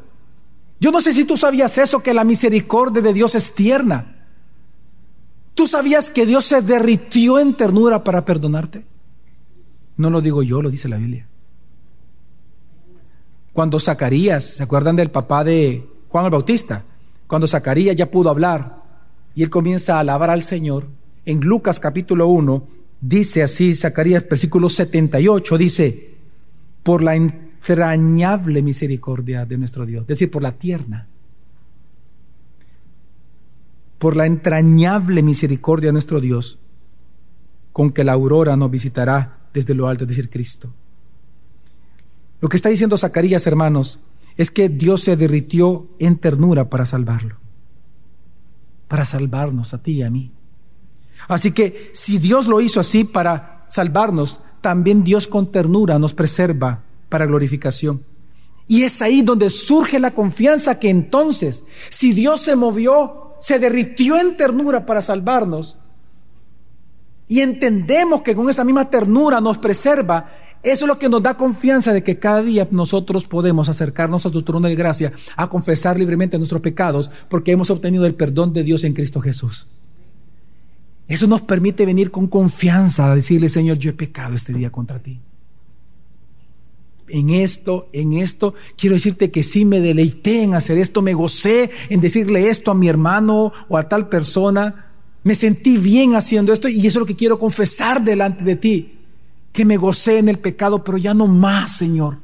[0.80, 4.16] Yo no sé si tú sabías eso, que la misericordia de Dios es tierna.
[5.54, 8.86] ¿Tú sabías que Dios se derritió en ternura para perdonarte?
[9.98, 11.28] No lo digo yo, lo dice la Biblia.
[13.52, 16.84] Cuando Zacarías, ¿se acuerdan del papá de Juan el Bautista?
[17.28, 18.84] Cuando Zacarías ya pudo hablar
[19.36, 20.88] y él comienza a alabar al Señor,
[21.26, 22.68] en Lucas capítulo 1,
[23.02, 26.18] dice así, Zacarías versículo 78, dice,
[26.84, 27.16] por la
[28.62, 31.08] misericordia de nuestro Dios, es decir, por la tierna,
[33.98, 36.58] por la entrañable misericordia de nuestro Dios,
[37.74, 40.74] con que la aurora nos visitará desde lo alto, es decir, Cristo.
[42.42, 44.00] Lo que está diciendo Zacarías, hermanos,
[44.38, 47.36] es que Dios se derritió en ternura para salvarlo,
[48.88, 50.32] para salvarnos a ti y a mí.
[51.28, 56.84] Así que si Dios lo hizo así para salvarnos, también Dios con ternura nos preserva
[57.10, 58.04] para glorificación.
[58.68, 64.20] Y es ahí donde surge la confianza que entonces, si Dios se movió, se derritió
[64.20, 65.78] en ternura para salvarnos,
[67.30, 70.32] y entendemos que con esa misma ternura nos preserva,
[70.64, 74.30] eso es lo que nos da confianza de que cada día nosotros podemos acercarnos a
[74.30, 78.64] su trono de gracia a confesar libremente nuestros pecados porque hemos obtenido el perdón de
[78.64, 79.68] Dios en Cristo Jesús.
[81.08, 85.00] Eso nos permite venir con confianza a decirle, Señor, yo he pecado este día contra
[85.00, 85.22] ti.
[87.10, 91.72] En esto, en esto, quiero decirte que sí me deleité en hacer esto, me gocé
[91.90, 94.88] en decirle esto a mi hermano o a tal persona.
[95.24, 98.96] Me sentí bien haciendo esto y eso es lo que quiero confesar delante de ti
[99.52, 102.18] que me gocé en el pecado, pero ya no más, Señor.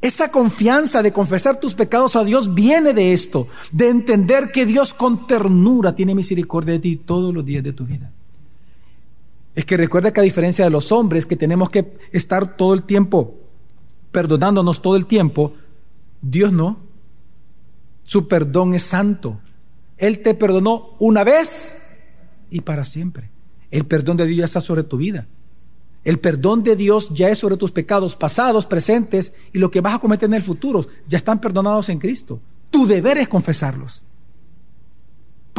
[0.00, 4.94] Esa confianza de confesar tus pecados a Dios viene de esto, de entender que Dios
[4.94, 8.12] con ternura tiene misericordia de ti todos los días de tu vida.
[9.58, 12.84] Es que recuerda que a diferencia de los hombres que tenemos que estar todo el
[12.84, 13.34] tiempo
[14.12, 15.52] perdonándonos todo el tiempo,
[16.22, 16.78] Dios no.
[18.04, 19.40] Su perdón es santo.
[19.96, 21.76] Él te perdonó una vez
[22.50, 23.30] y para siempre.
[23.72, 25.26] El perdón de Dios ya está sobre tu vida.
[26.04, 29.96] El perdón de Dios ya es sobre tus pecados pasados, presentes y lo que vas
[29.96, 30.86] a cometer en el futuro.
[31.08, 32.40] Ya están perdonados en Cristo.
[32.70, 34.04] Tu deber es confesarlos.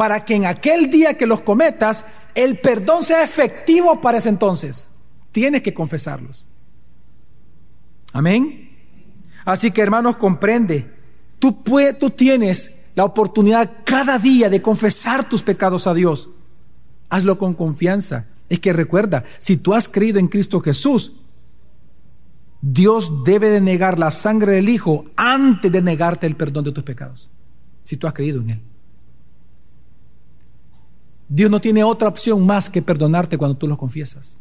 [0.00, 4.88] Para que en aquel día que los cometas, el perdón sea efectivo para ese entonces.
[5.30, 6.46] Tienes que confesarlos.
[8.14, 8.78] Amén.
[9.44, 10.90] Así que hermanos, comprende.
[11.38, 11.62] Tú,
[11.98, 16.30] tú tienes la oportunidad cada día de confesar tus pecados a Dios.
[17.10, 21.12] Hazlo con confianza es que recuerda, si tú has creído en Cristo Jesús,
[22.62, 26.84] Dios debe de negar la sangre del Hijo antes de negarte el perdón de tus
[26.84, 27.28] pecados.
[27.84, 28.69] Si tú has creído en Él.
[31.30, 34.40] Dios no tiene otra opción más que perdonarte cuando tú lo confiesas.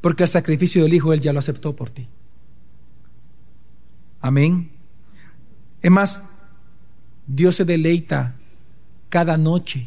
[0.00, 2.08] Porque el sacrificio del Hijo Él ya lo aceptó por ti.
[4.20, 4.72] Amén.
[5.80, 6.20] Es más,
[7.28, 8.34] Dios se deleita
[9.08, 9.86] cada noche,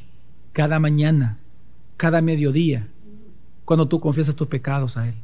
[0.54, 1.40] cada mañana,
[1.98, 2.88] cada mediodía
[3.66, 5.16] cuando tú confiesas tus pecados a Él.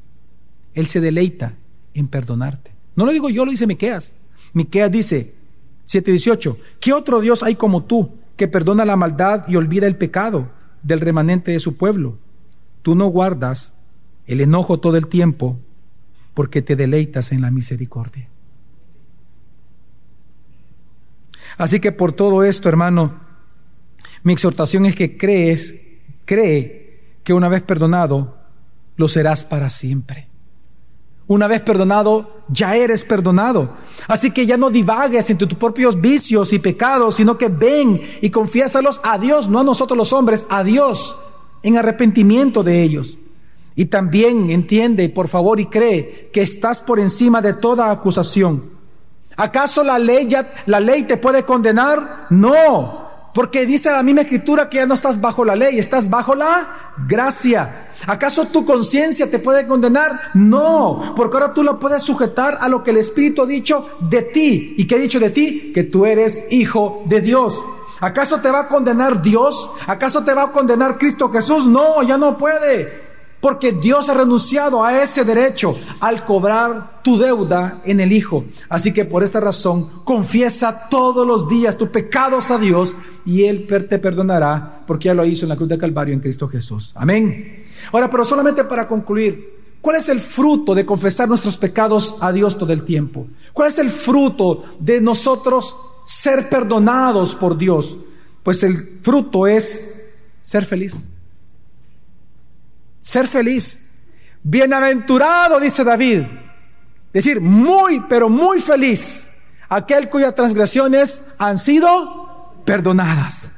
[0.73, 1.55] Él se deleita
[1.93, 2.71] en perdonarte.
[2.97, 4.11] No lo digo yo, lo dice Miqueas.
[4.51, 5.33] Miqueas dice
[5.87, 10.51] 7:18, ¿qué otro Dios hay como tú que perdona la maldad y olvida el pecado
[10.83, 12.17] del remanente de su pueblo?
[12.81, 13.73] Tú no guardas
[14.27, 15.59] el enojo todo el tiempo
[16.33, 18.27] porque te deleitas en la misericordia.
[21.57, 23.21] Así que por todo esto, hermano,
[24.23, 25.75] mi exhortación es que crees,
[26.25, 28.37] cree que una vez perdonado,
[28.95, 30.27] lo serás para siempre.
[31.27, 33.77] Una vez perdonado, ya eres perdonado.
[34.07, 38.29] Así que ya no divagues entre tus propios vicios y pecados, sino que ven y
[38.29, 41.15] confiésalos a Dios, no a nosotros los hombres, a Dios,
[41.63, 43.17] en arrepentimiento de ellos.
[43.75, 48.71] Y también entiende, por favor, y cree que estás por encima de toda acusación.
[49.35, 52.27] ¿Acaso la ley, ya, la ley te puede condenar?
[52.29, 53.02] No,
[53.33, 56.93] porque dice la misma escritura que ya no estás bajo la ley, estás bajo la
[57.07, 57.87] gracia.
[58.05, 60.19] ¿Acaso tu conciencia te puede condenar?
[60.33, 64.21] No, porque ahora tú lo puedes sujetar a lo que el Espíritu ha dicho de
[64.21, 64.75] ti.
[64.77, 65.71] ¿Y qué ha dicho de ti?
[65.73, 67.63] Que tú eres hijo de Dios.
[68.01, 69.69] ¿Acaso te va a condenar Dios?
[69.87, 71.65] ¿Acaso te va a condenar Cristo Jesús?
[71.65, 73.02] No, ya no puede.
[73.43, 78.45] Porque Dios ha renunciado a ese derecho al cobrar tu deuda en el Hijo.
[78.69, 83.67] Así que por esta razón, confiesa todos los días tus pecados a Dios y Él
[83.67, 86.93] te perdonará porque ya lo hizo en la cruz de Calvario en Cristo Jesús.
[86.95, 87.65] Amén.
[87.91, 92.57] Ahora, pero solamente para concluir, ¿cuál es el fruto de confesar nuestros pecados a Dios
[92.57, 93.27] todo el tiempo?
[93.51, 95.75] ¿Cuál es el fruto de nosotros
[96.05, 97.97] ser perdonados por Dios?
[98.41, 101.07] Pues el fruto es ser feliz.
[103.03, 103.77] Ser feliz.
[104.43, 106.23] Bienaventurado, dice David.
[107.11, 109.27] Decir, muy, pero muy feliz.
[109.67, 113.51] Aquel cuyas transgresiones han sido perdonadas.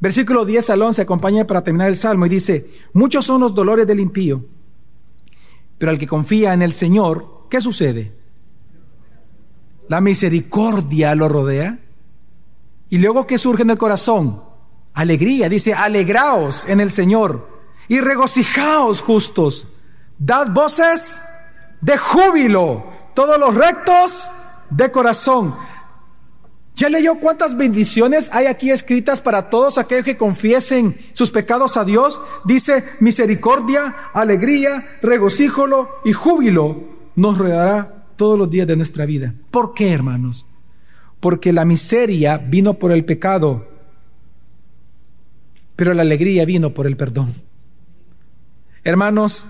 [0.00, 3.86] Versículo 10 al 11, acompaña para terminar el salmo y dice, muchos son los dolores
[3.86, 4.44] del impío,
[5.76, 8.16] pero al que confía en el Señor, ¿qué sucede?
[9.88, 11.78] La misericordia lo rodea.
[12.88, 14.42] Y luego, ¿qué surge en el corazón?
[14.94, 17.57] Alegría, dice, alegraos en el Señor
[17.88, 19.66] y regocijaos justos.
[20.18, 21.20] Dad voces
[21.80, 22.84] de júbilo,
[23.14, 24.28] todos los rectos
[24.70, 25.54] de corazón.
[26.76, 31.84] ¿Ya leyó cuántas bendiciones hay aquí escritas para todos aquellos que confiesen sus pecados a
[31.84, 32.20] Dios?
[32.44, 36.84] Dice misericordia, alegría, regocíjolo y júbilo
[37.16, 39.34] nos rodeará todos los días de nuestra vida.
[39.50, 40.46] ¿Por qué, hermanos?
[41.18, 43.66] Porque la miseria vino por el pecado,
[45.74, 47.47] pero la alegría vino por el perdón.
[48.84, 49.46] Hermanos,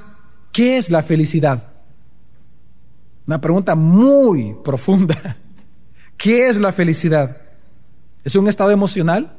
[0.52, 1.72] ¿qué es la felicidad?
[3.26, 5.36] Una pregunta muy profunda.
[6.16, 7.36] ¿Qué es la felicidad?
[8.24, 9.36] ¿Es un estado emocional?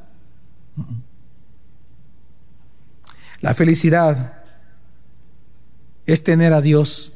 [3.41, 4.43] La felicidad
[6.05, 7.13] es tener a Dios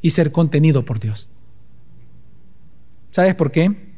[0.00, 1.28] y ser contenido por Dios.
[3.10, 3.94] ¿Sabes por qué?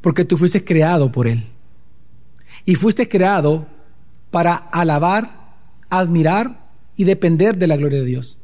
[0.00, 1.46] Porque tú fuiste creado por Él.
[2.64, 3.66] Y fuiste creado
[4.30, 5.35] para alabar,
[5.90, 8.38] admirar y depender de la gloria de Dios.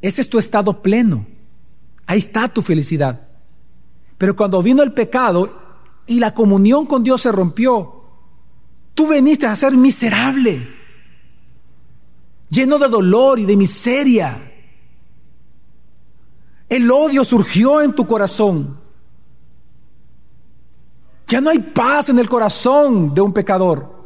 [0.00, 1.26] Ese es tu estado pleno.
[2.06, 3.28] Ahí está tu felicidad.
[4.18, 5.58] Pero cuando vino el pecado
[6.06, 8.02] y la comunión con Dios se rompió,
[8.94, 10.68] tú veniste a ser miserable,
[12.48, 14.52] lleno de dolor y de miseria.
[16.68, 18.80] El odio surgió en tu corazón.
[21.28, 24.01] Ya no hay paz en el corazón de un pecador.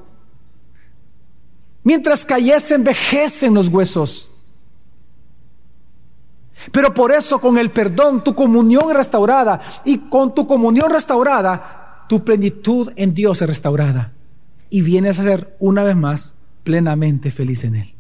[1.87, 4.29] Mientras cayese, envejecen los huesos.
[6.73, 12.05] Pero por eso con el perdón, tu comunión es restaurada y con tu comunión restaurada,
[12.09, 14.15] tu plenitud en Dios es restaurada
[14.69, 16.35] y vienes a ser una vez más
[16.65, 17.95] plenamente feliz en Él.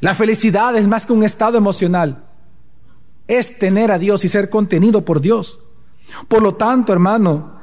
[0.00, 2.24] La felicidad es más que un estado emocional,
[3.26, 5.60] es tener a Dios y ser contenido por Dios.
[6.26, 7.57] Por lo tanto, hermano,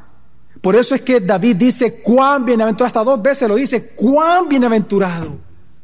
[0.65, 5.37] por eso es que David dice cuán bienaventurado, hasta dos veces lo dice, cuán bienaventurado.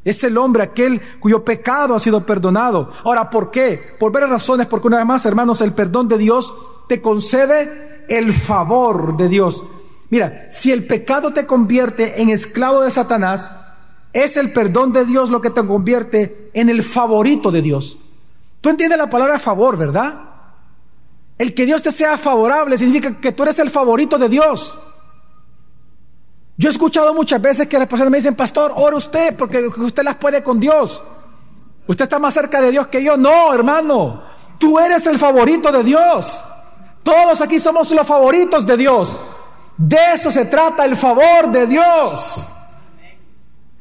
[0.04, 2.90] Es el hombre aquel cuyo pecado ha sido perdonado.
[3.04, 3.80] Ahora, ¿por qué?
[4.00, 6.52] Por varias razones, porque una vez más, hermanos, el perdón de Dios
[6.88, 9.62] te concede el favor de Dios.
[10.10, 13.52] Mira, si el pecado te convierte en esclavo de Satanás,
[14.12, 17.98] es el perdón de Dios lo que te convierte en el favorito de Dios.
[18.60, 20.31] Tú entiendes la palabra favor, ¿verdad?
[21.42, 24.78] El que Dios te sea favorable significa que tú eres el favorito de Dios.
[26.56, 30.04] Yo he escuchado muchas veces que las personas me dicen, pastor, ore usted porque usted
[30.04, 31.02] las puede con Dios.
[31.88, 33.16] Usted está más cerca de Dios que yo.
[33.16, 34.22] No, hermano,
[34.56, 36.44] tú eres el favorito de Dios.
[37.02, 39.18] Todos aquí somos los favoritos de Dios.
[39.76, 42.46] De eso se trata el favor de Dios.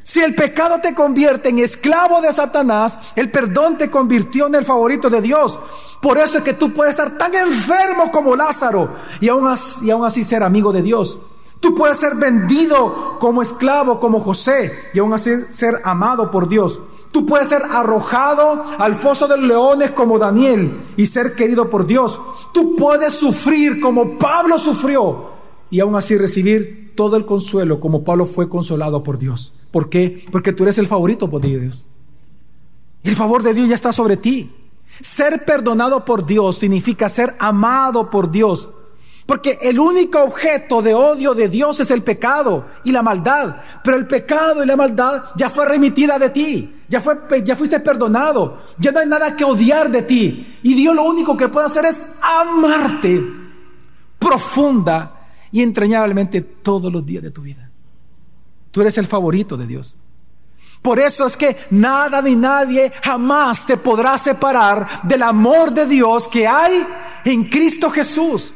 [0.04, 4.66] Si el pecado te convierte en esclavo de Satanás, el perdón te convirtió en el
[4.66, 5.58] favorito de Dios.
[6.02, 8.90] Por eso es que tú puedes estar tan enfermo como Lázaro
[9.20, 11.18] y aún así, y aún así ser amigo de Dios.
[11.60, 16.80] Tú puedes ser vendido como esclavo, como José, y aún así ser amado por Dios.
[17.12, 21.86] Tú puedes ser arrojado al foso de los leones como Daniel y ser querido por
[21.86, 22.20] Dios.
[22.52, 25.30] Tú puedes sufrir como Pablo sufrió
[25.72, 29.54] y aún así recibir todo el consuelo como Pablo fue consolado por Dios.
[29.72, 30.26] ¿Por qué?
[30.32, 31.88] Porque tú eres el favorito por Dios.
[33.04, 34.54] El favor de Dios ya está sobre ti.
[35.00, 38.70] Ser perdonado por Dios significa ser amado por Dios.
[39.26, 43.56] Porque el único objeto de odio de Dios es el pecado y la maldad.
[43.82, 46.82] Pero el pecado y la maldad ya fue remitida de ti.
[46.90, 48.64] Ya, fue, ya fuiste perdonado.
[48.78, 50.60] Ya no hay nada que odiar de ti.
[50.64, 53.24] Y Dios lo único que puede hacer es amarte
[54.20, 55.21] profunda
[55.52, 57.70] y entrañablemente todos los días de tu vida.
[58.72, 59.98] Tú eres el favorito de Dios.
[60.82, 66.28] Por eso es que nada ni nadie jamás te podrá separar del amor de Dios
[66.28, 66.86] que hay
[67.26, 68.54] en Cristo Jesús.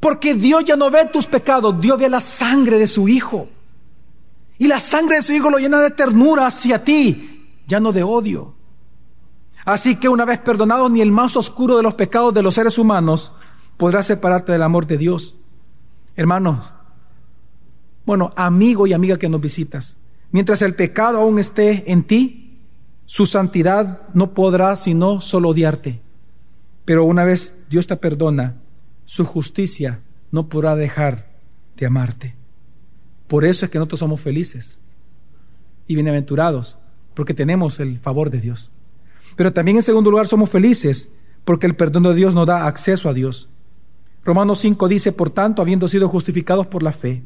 [0.00, 3.48] Porque Dios ya no ve tus pecados, Dios ve la sangre de su Hijo.
[4.56, 8.02] Y la sangre de su Hijo lo llena de ternura hacia ti, ya no de
[8.02, 8.54] odio.
[9.64, 12.78] Así que una vez perdonado, ni el más oscuro de los pecados de los seres
[12.78, 13.32] humanos
[13.84, 15.36] podrá separarte del amor de Dios.
[16.16, 16.72] Hermanos,
[18.06, 19.98] bueno, amigo y amiga que nos visitas,
[20.30, 22.62] mientras el pecado aún esté en ti,
[23.04, 26.00] su santidad no podrá sino solo odiarte.
[26.86, 28.56] Pero una vez Dios te perdona,
[29.04, 31.26] su justicia no podrá dejar
[31.76, 32.36] de amarte.
[33.28, 34.78] Por eso es que nosotros somos felices
[35.86, 36.78] y bienaventurados,
[37.12, 38.72] porque tenemos el favor de Dios.
[39.36, 41.10] Pero también en segundo lugar somos felices
[41.44, 43.50] porque el perdón de Dios nos da acceso a Dios.
[44.24, 47.22] Romanos 5 dice, por tanto, habiendo sido justificados por la fe,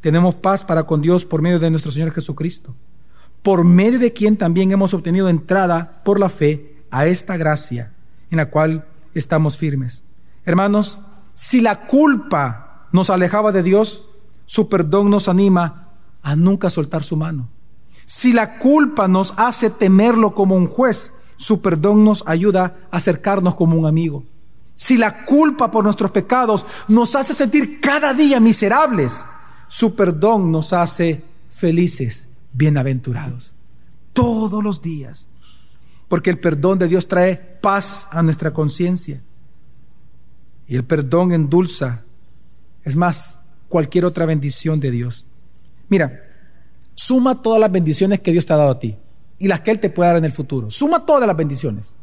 [0.00, 2.74] tenemos paz para con Dios por medio de nuestro Señor Jesucristo,
[3.42, 7.92] por medio de quien también hemos obtenido entrada por la fe a esta gracia
[8.30, 10.04] en la cual estamos firmes.
[10.44, 10.98] Hermanos,
[11.34, 14.04] si la culpa nos alejaba de Dios,
[14.46, 15.88] su perdón nos anima
[16.22, 17.48] a nunca soltar su mano.
[18.06, 23.54] Si la culpa nos hace temerlo como un juez, su perdón nos ayuda a acercarnos
[23.54, 24.24] como un amigo.
[24.74, 29.24] Si la culpa por nuestros pecados nos hace sentir cada día miserables,
[29.68, 33.54] su perdón nos hace felices, bienaventurados,
[34.12, 35.28] todos los días.
[36.08, 39.22] Porque el perdón de Dios trae paz a nuestra conciencia.
[40.66, 42.02] Y el perdón endulza,
[42.84, 45.24] es más, cualquier otra bendición de Dios.
[45.88, 46.20] Mira,
[46.94, 48.96] suma todas las bendiciones que Dios te ha dado a ti
[49.38, 50.70] y las que Él te puede dar en el futuro.
[50.70, 51.96] Suma todas las bendiciones.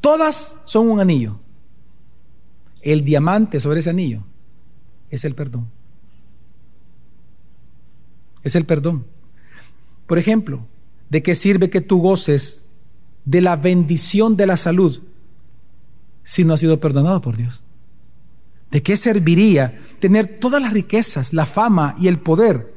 [0.00, 1.38] Todas son un anillo.
[2.82, 4.22] El diamante sobre ese anillo
[5.10, 5.68] es el perdón.
[8.42, 9.06] Es el perdón.
[10.06, 10.66] Por ejemplo,
[11.10, 12.62] ¿de qué sirve que tú goces
[13.24, 15.02] de la bendición de la salud
[16.24, 17.62] si no has sido perdonado por Dios?
[18.70, 22.74] ¿De qué serviría tener todas las riquezas, la fama y el poder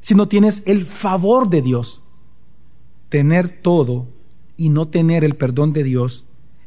[0.00, 2.02] si no tienes el favor de Dios?
[3.10, 4.08] Tener todo
[4.56, 6.24] y no tener el perdón de Dios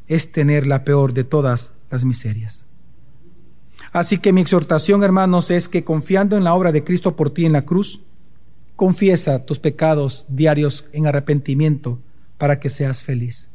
[0.07, 2.65] es tener la peor de todas las miserias.
[3.91, 7.45] Así que mi exhortación, hermanos, es que confiando en la obra de Cristo por ti
[7.45, 8.01] en la cruz,
[8.75, 11.99] confiesa tus pecados diarios en arrepentimiento
[12.37, 13.49] para que seas feliz.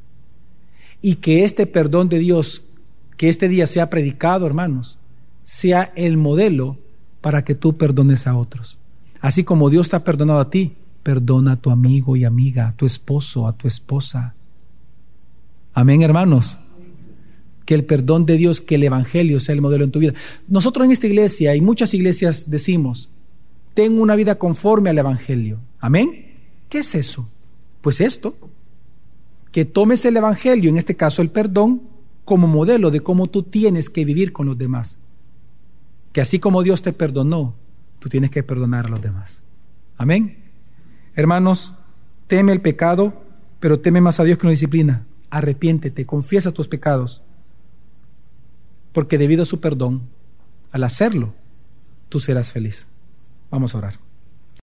[1.03, 2.63] Y que este perdón de Dios,
[3.17, 4.99] que este día sea predicado, hermanos,
[5.45, 6.79] sea el modelo
[7.21, 8.79] para que tú perdones a otros.
[9.21, 12.73] Así como Dios te ha perdonado a ti, perdona a tu amigo y amiga, a
[12.73, 14.35] tu esposo, a tu esposa.
[15.73, 16.59] Amén, hermanos.
[17.65, 20.15] Que el perdón de Dios, que el Evangelio sea el modelo en tu vida.
[20.49, 23.11] Nosotros en esta iglesia y muchas iglesias decimos,
[23.75, 25.61] tengo una vida conforme al Evangelio.
[25.79, 26.39] Amén.
[26.69, 27.29] ¿Qué es eso?
[27.81, 28.37] Pues esto,
[29.53, 31.83] que tomes el Evangelio, en este caso el perdón,
[32.25, 34.99] como modelo de cómo tú tienes que vivir con los demás.
[36.13, 37.55] Que así como Dios te perdonó,
[37.99, 39.45] tú tienes que perdonar a los demás.
[39.97, 40.39] Amén.
[41.15, 41.75] Hermanos,
[42.27, 43.23] teme el pecado,
[43.61, 47.23] pero teme más a Dios que una disciplina arrepiéntete, confiesa tus pecados,
[48.93, 50.03] porque debido a su perdón,
[50.73, 51.35] al hacerlo,
[52.09, 52.89] tú serás feliz.
[53.51, 54.10] Vamos a orar.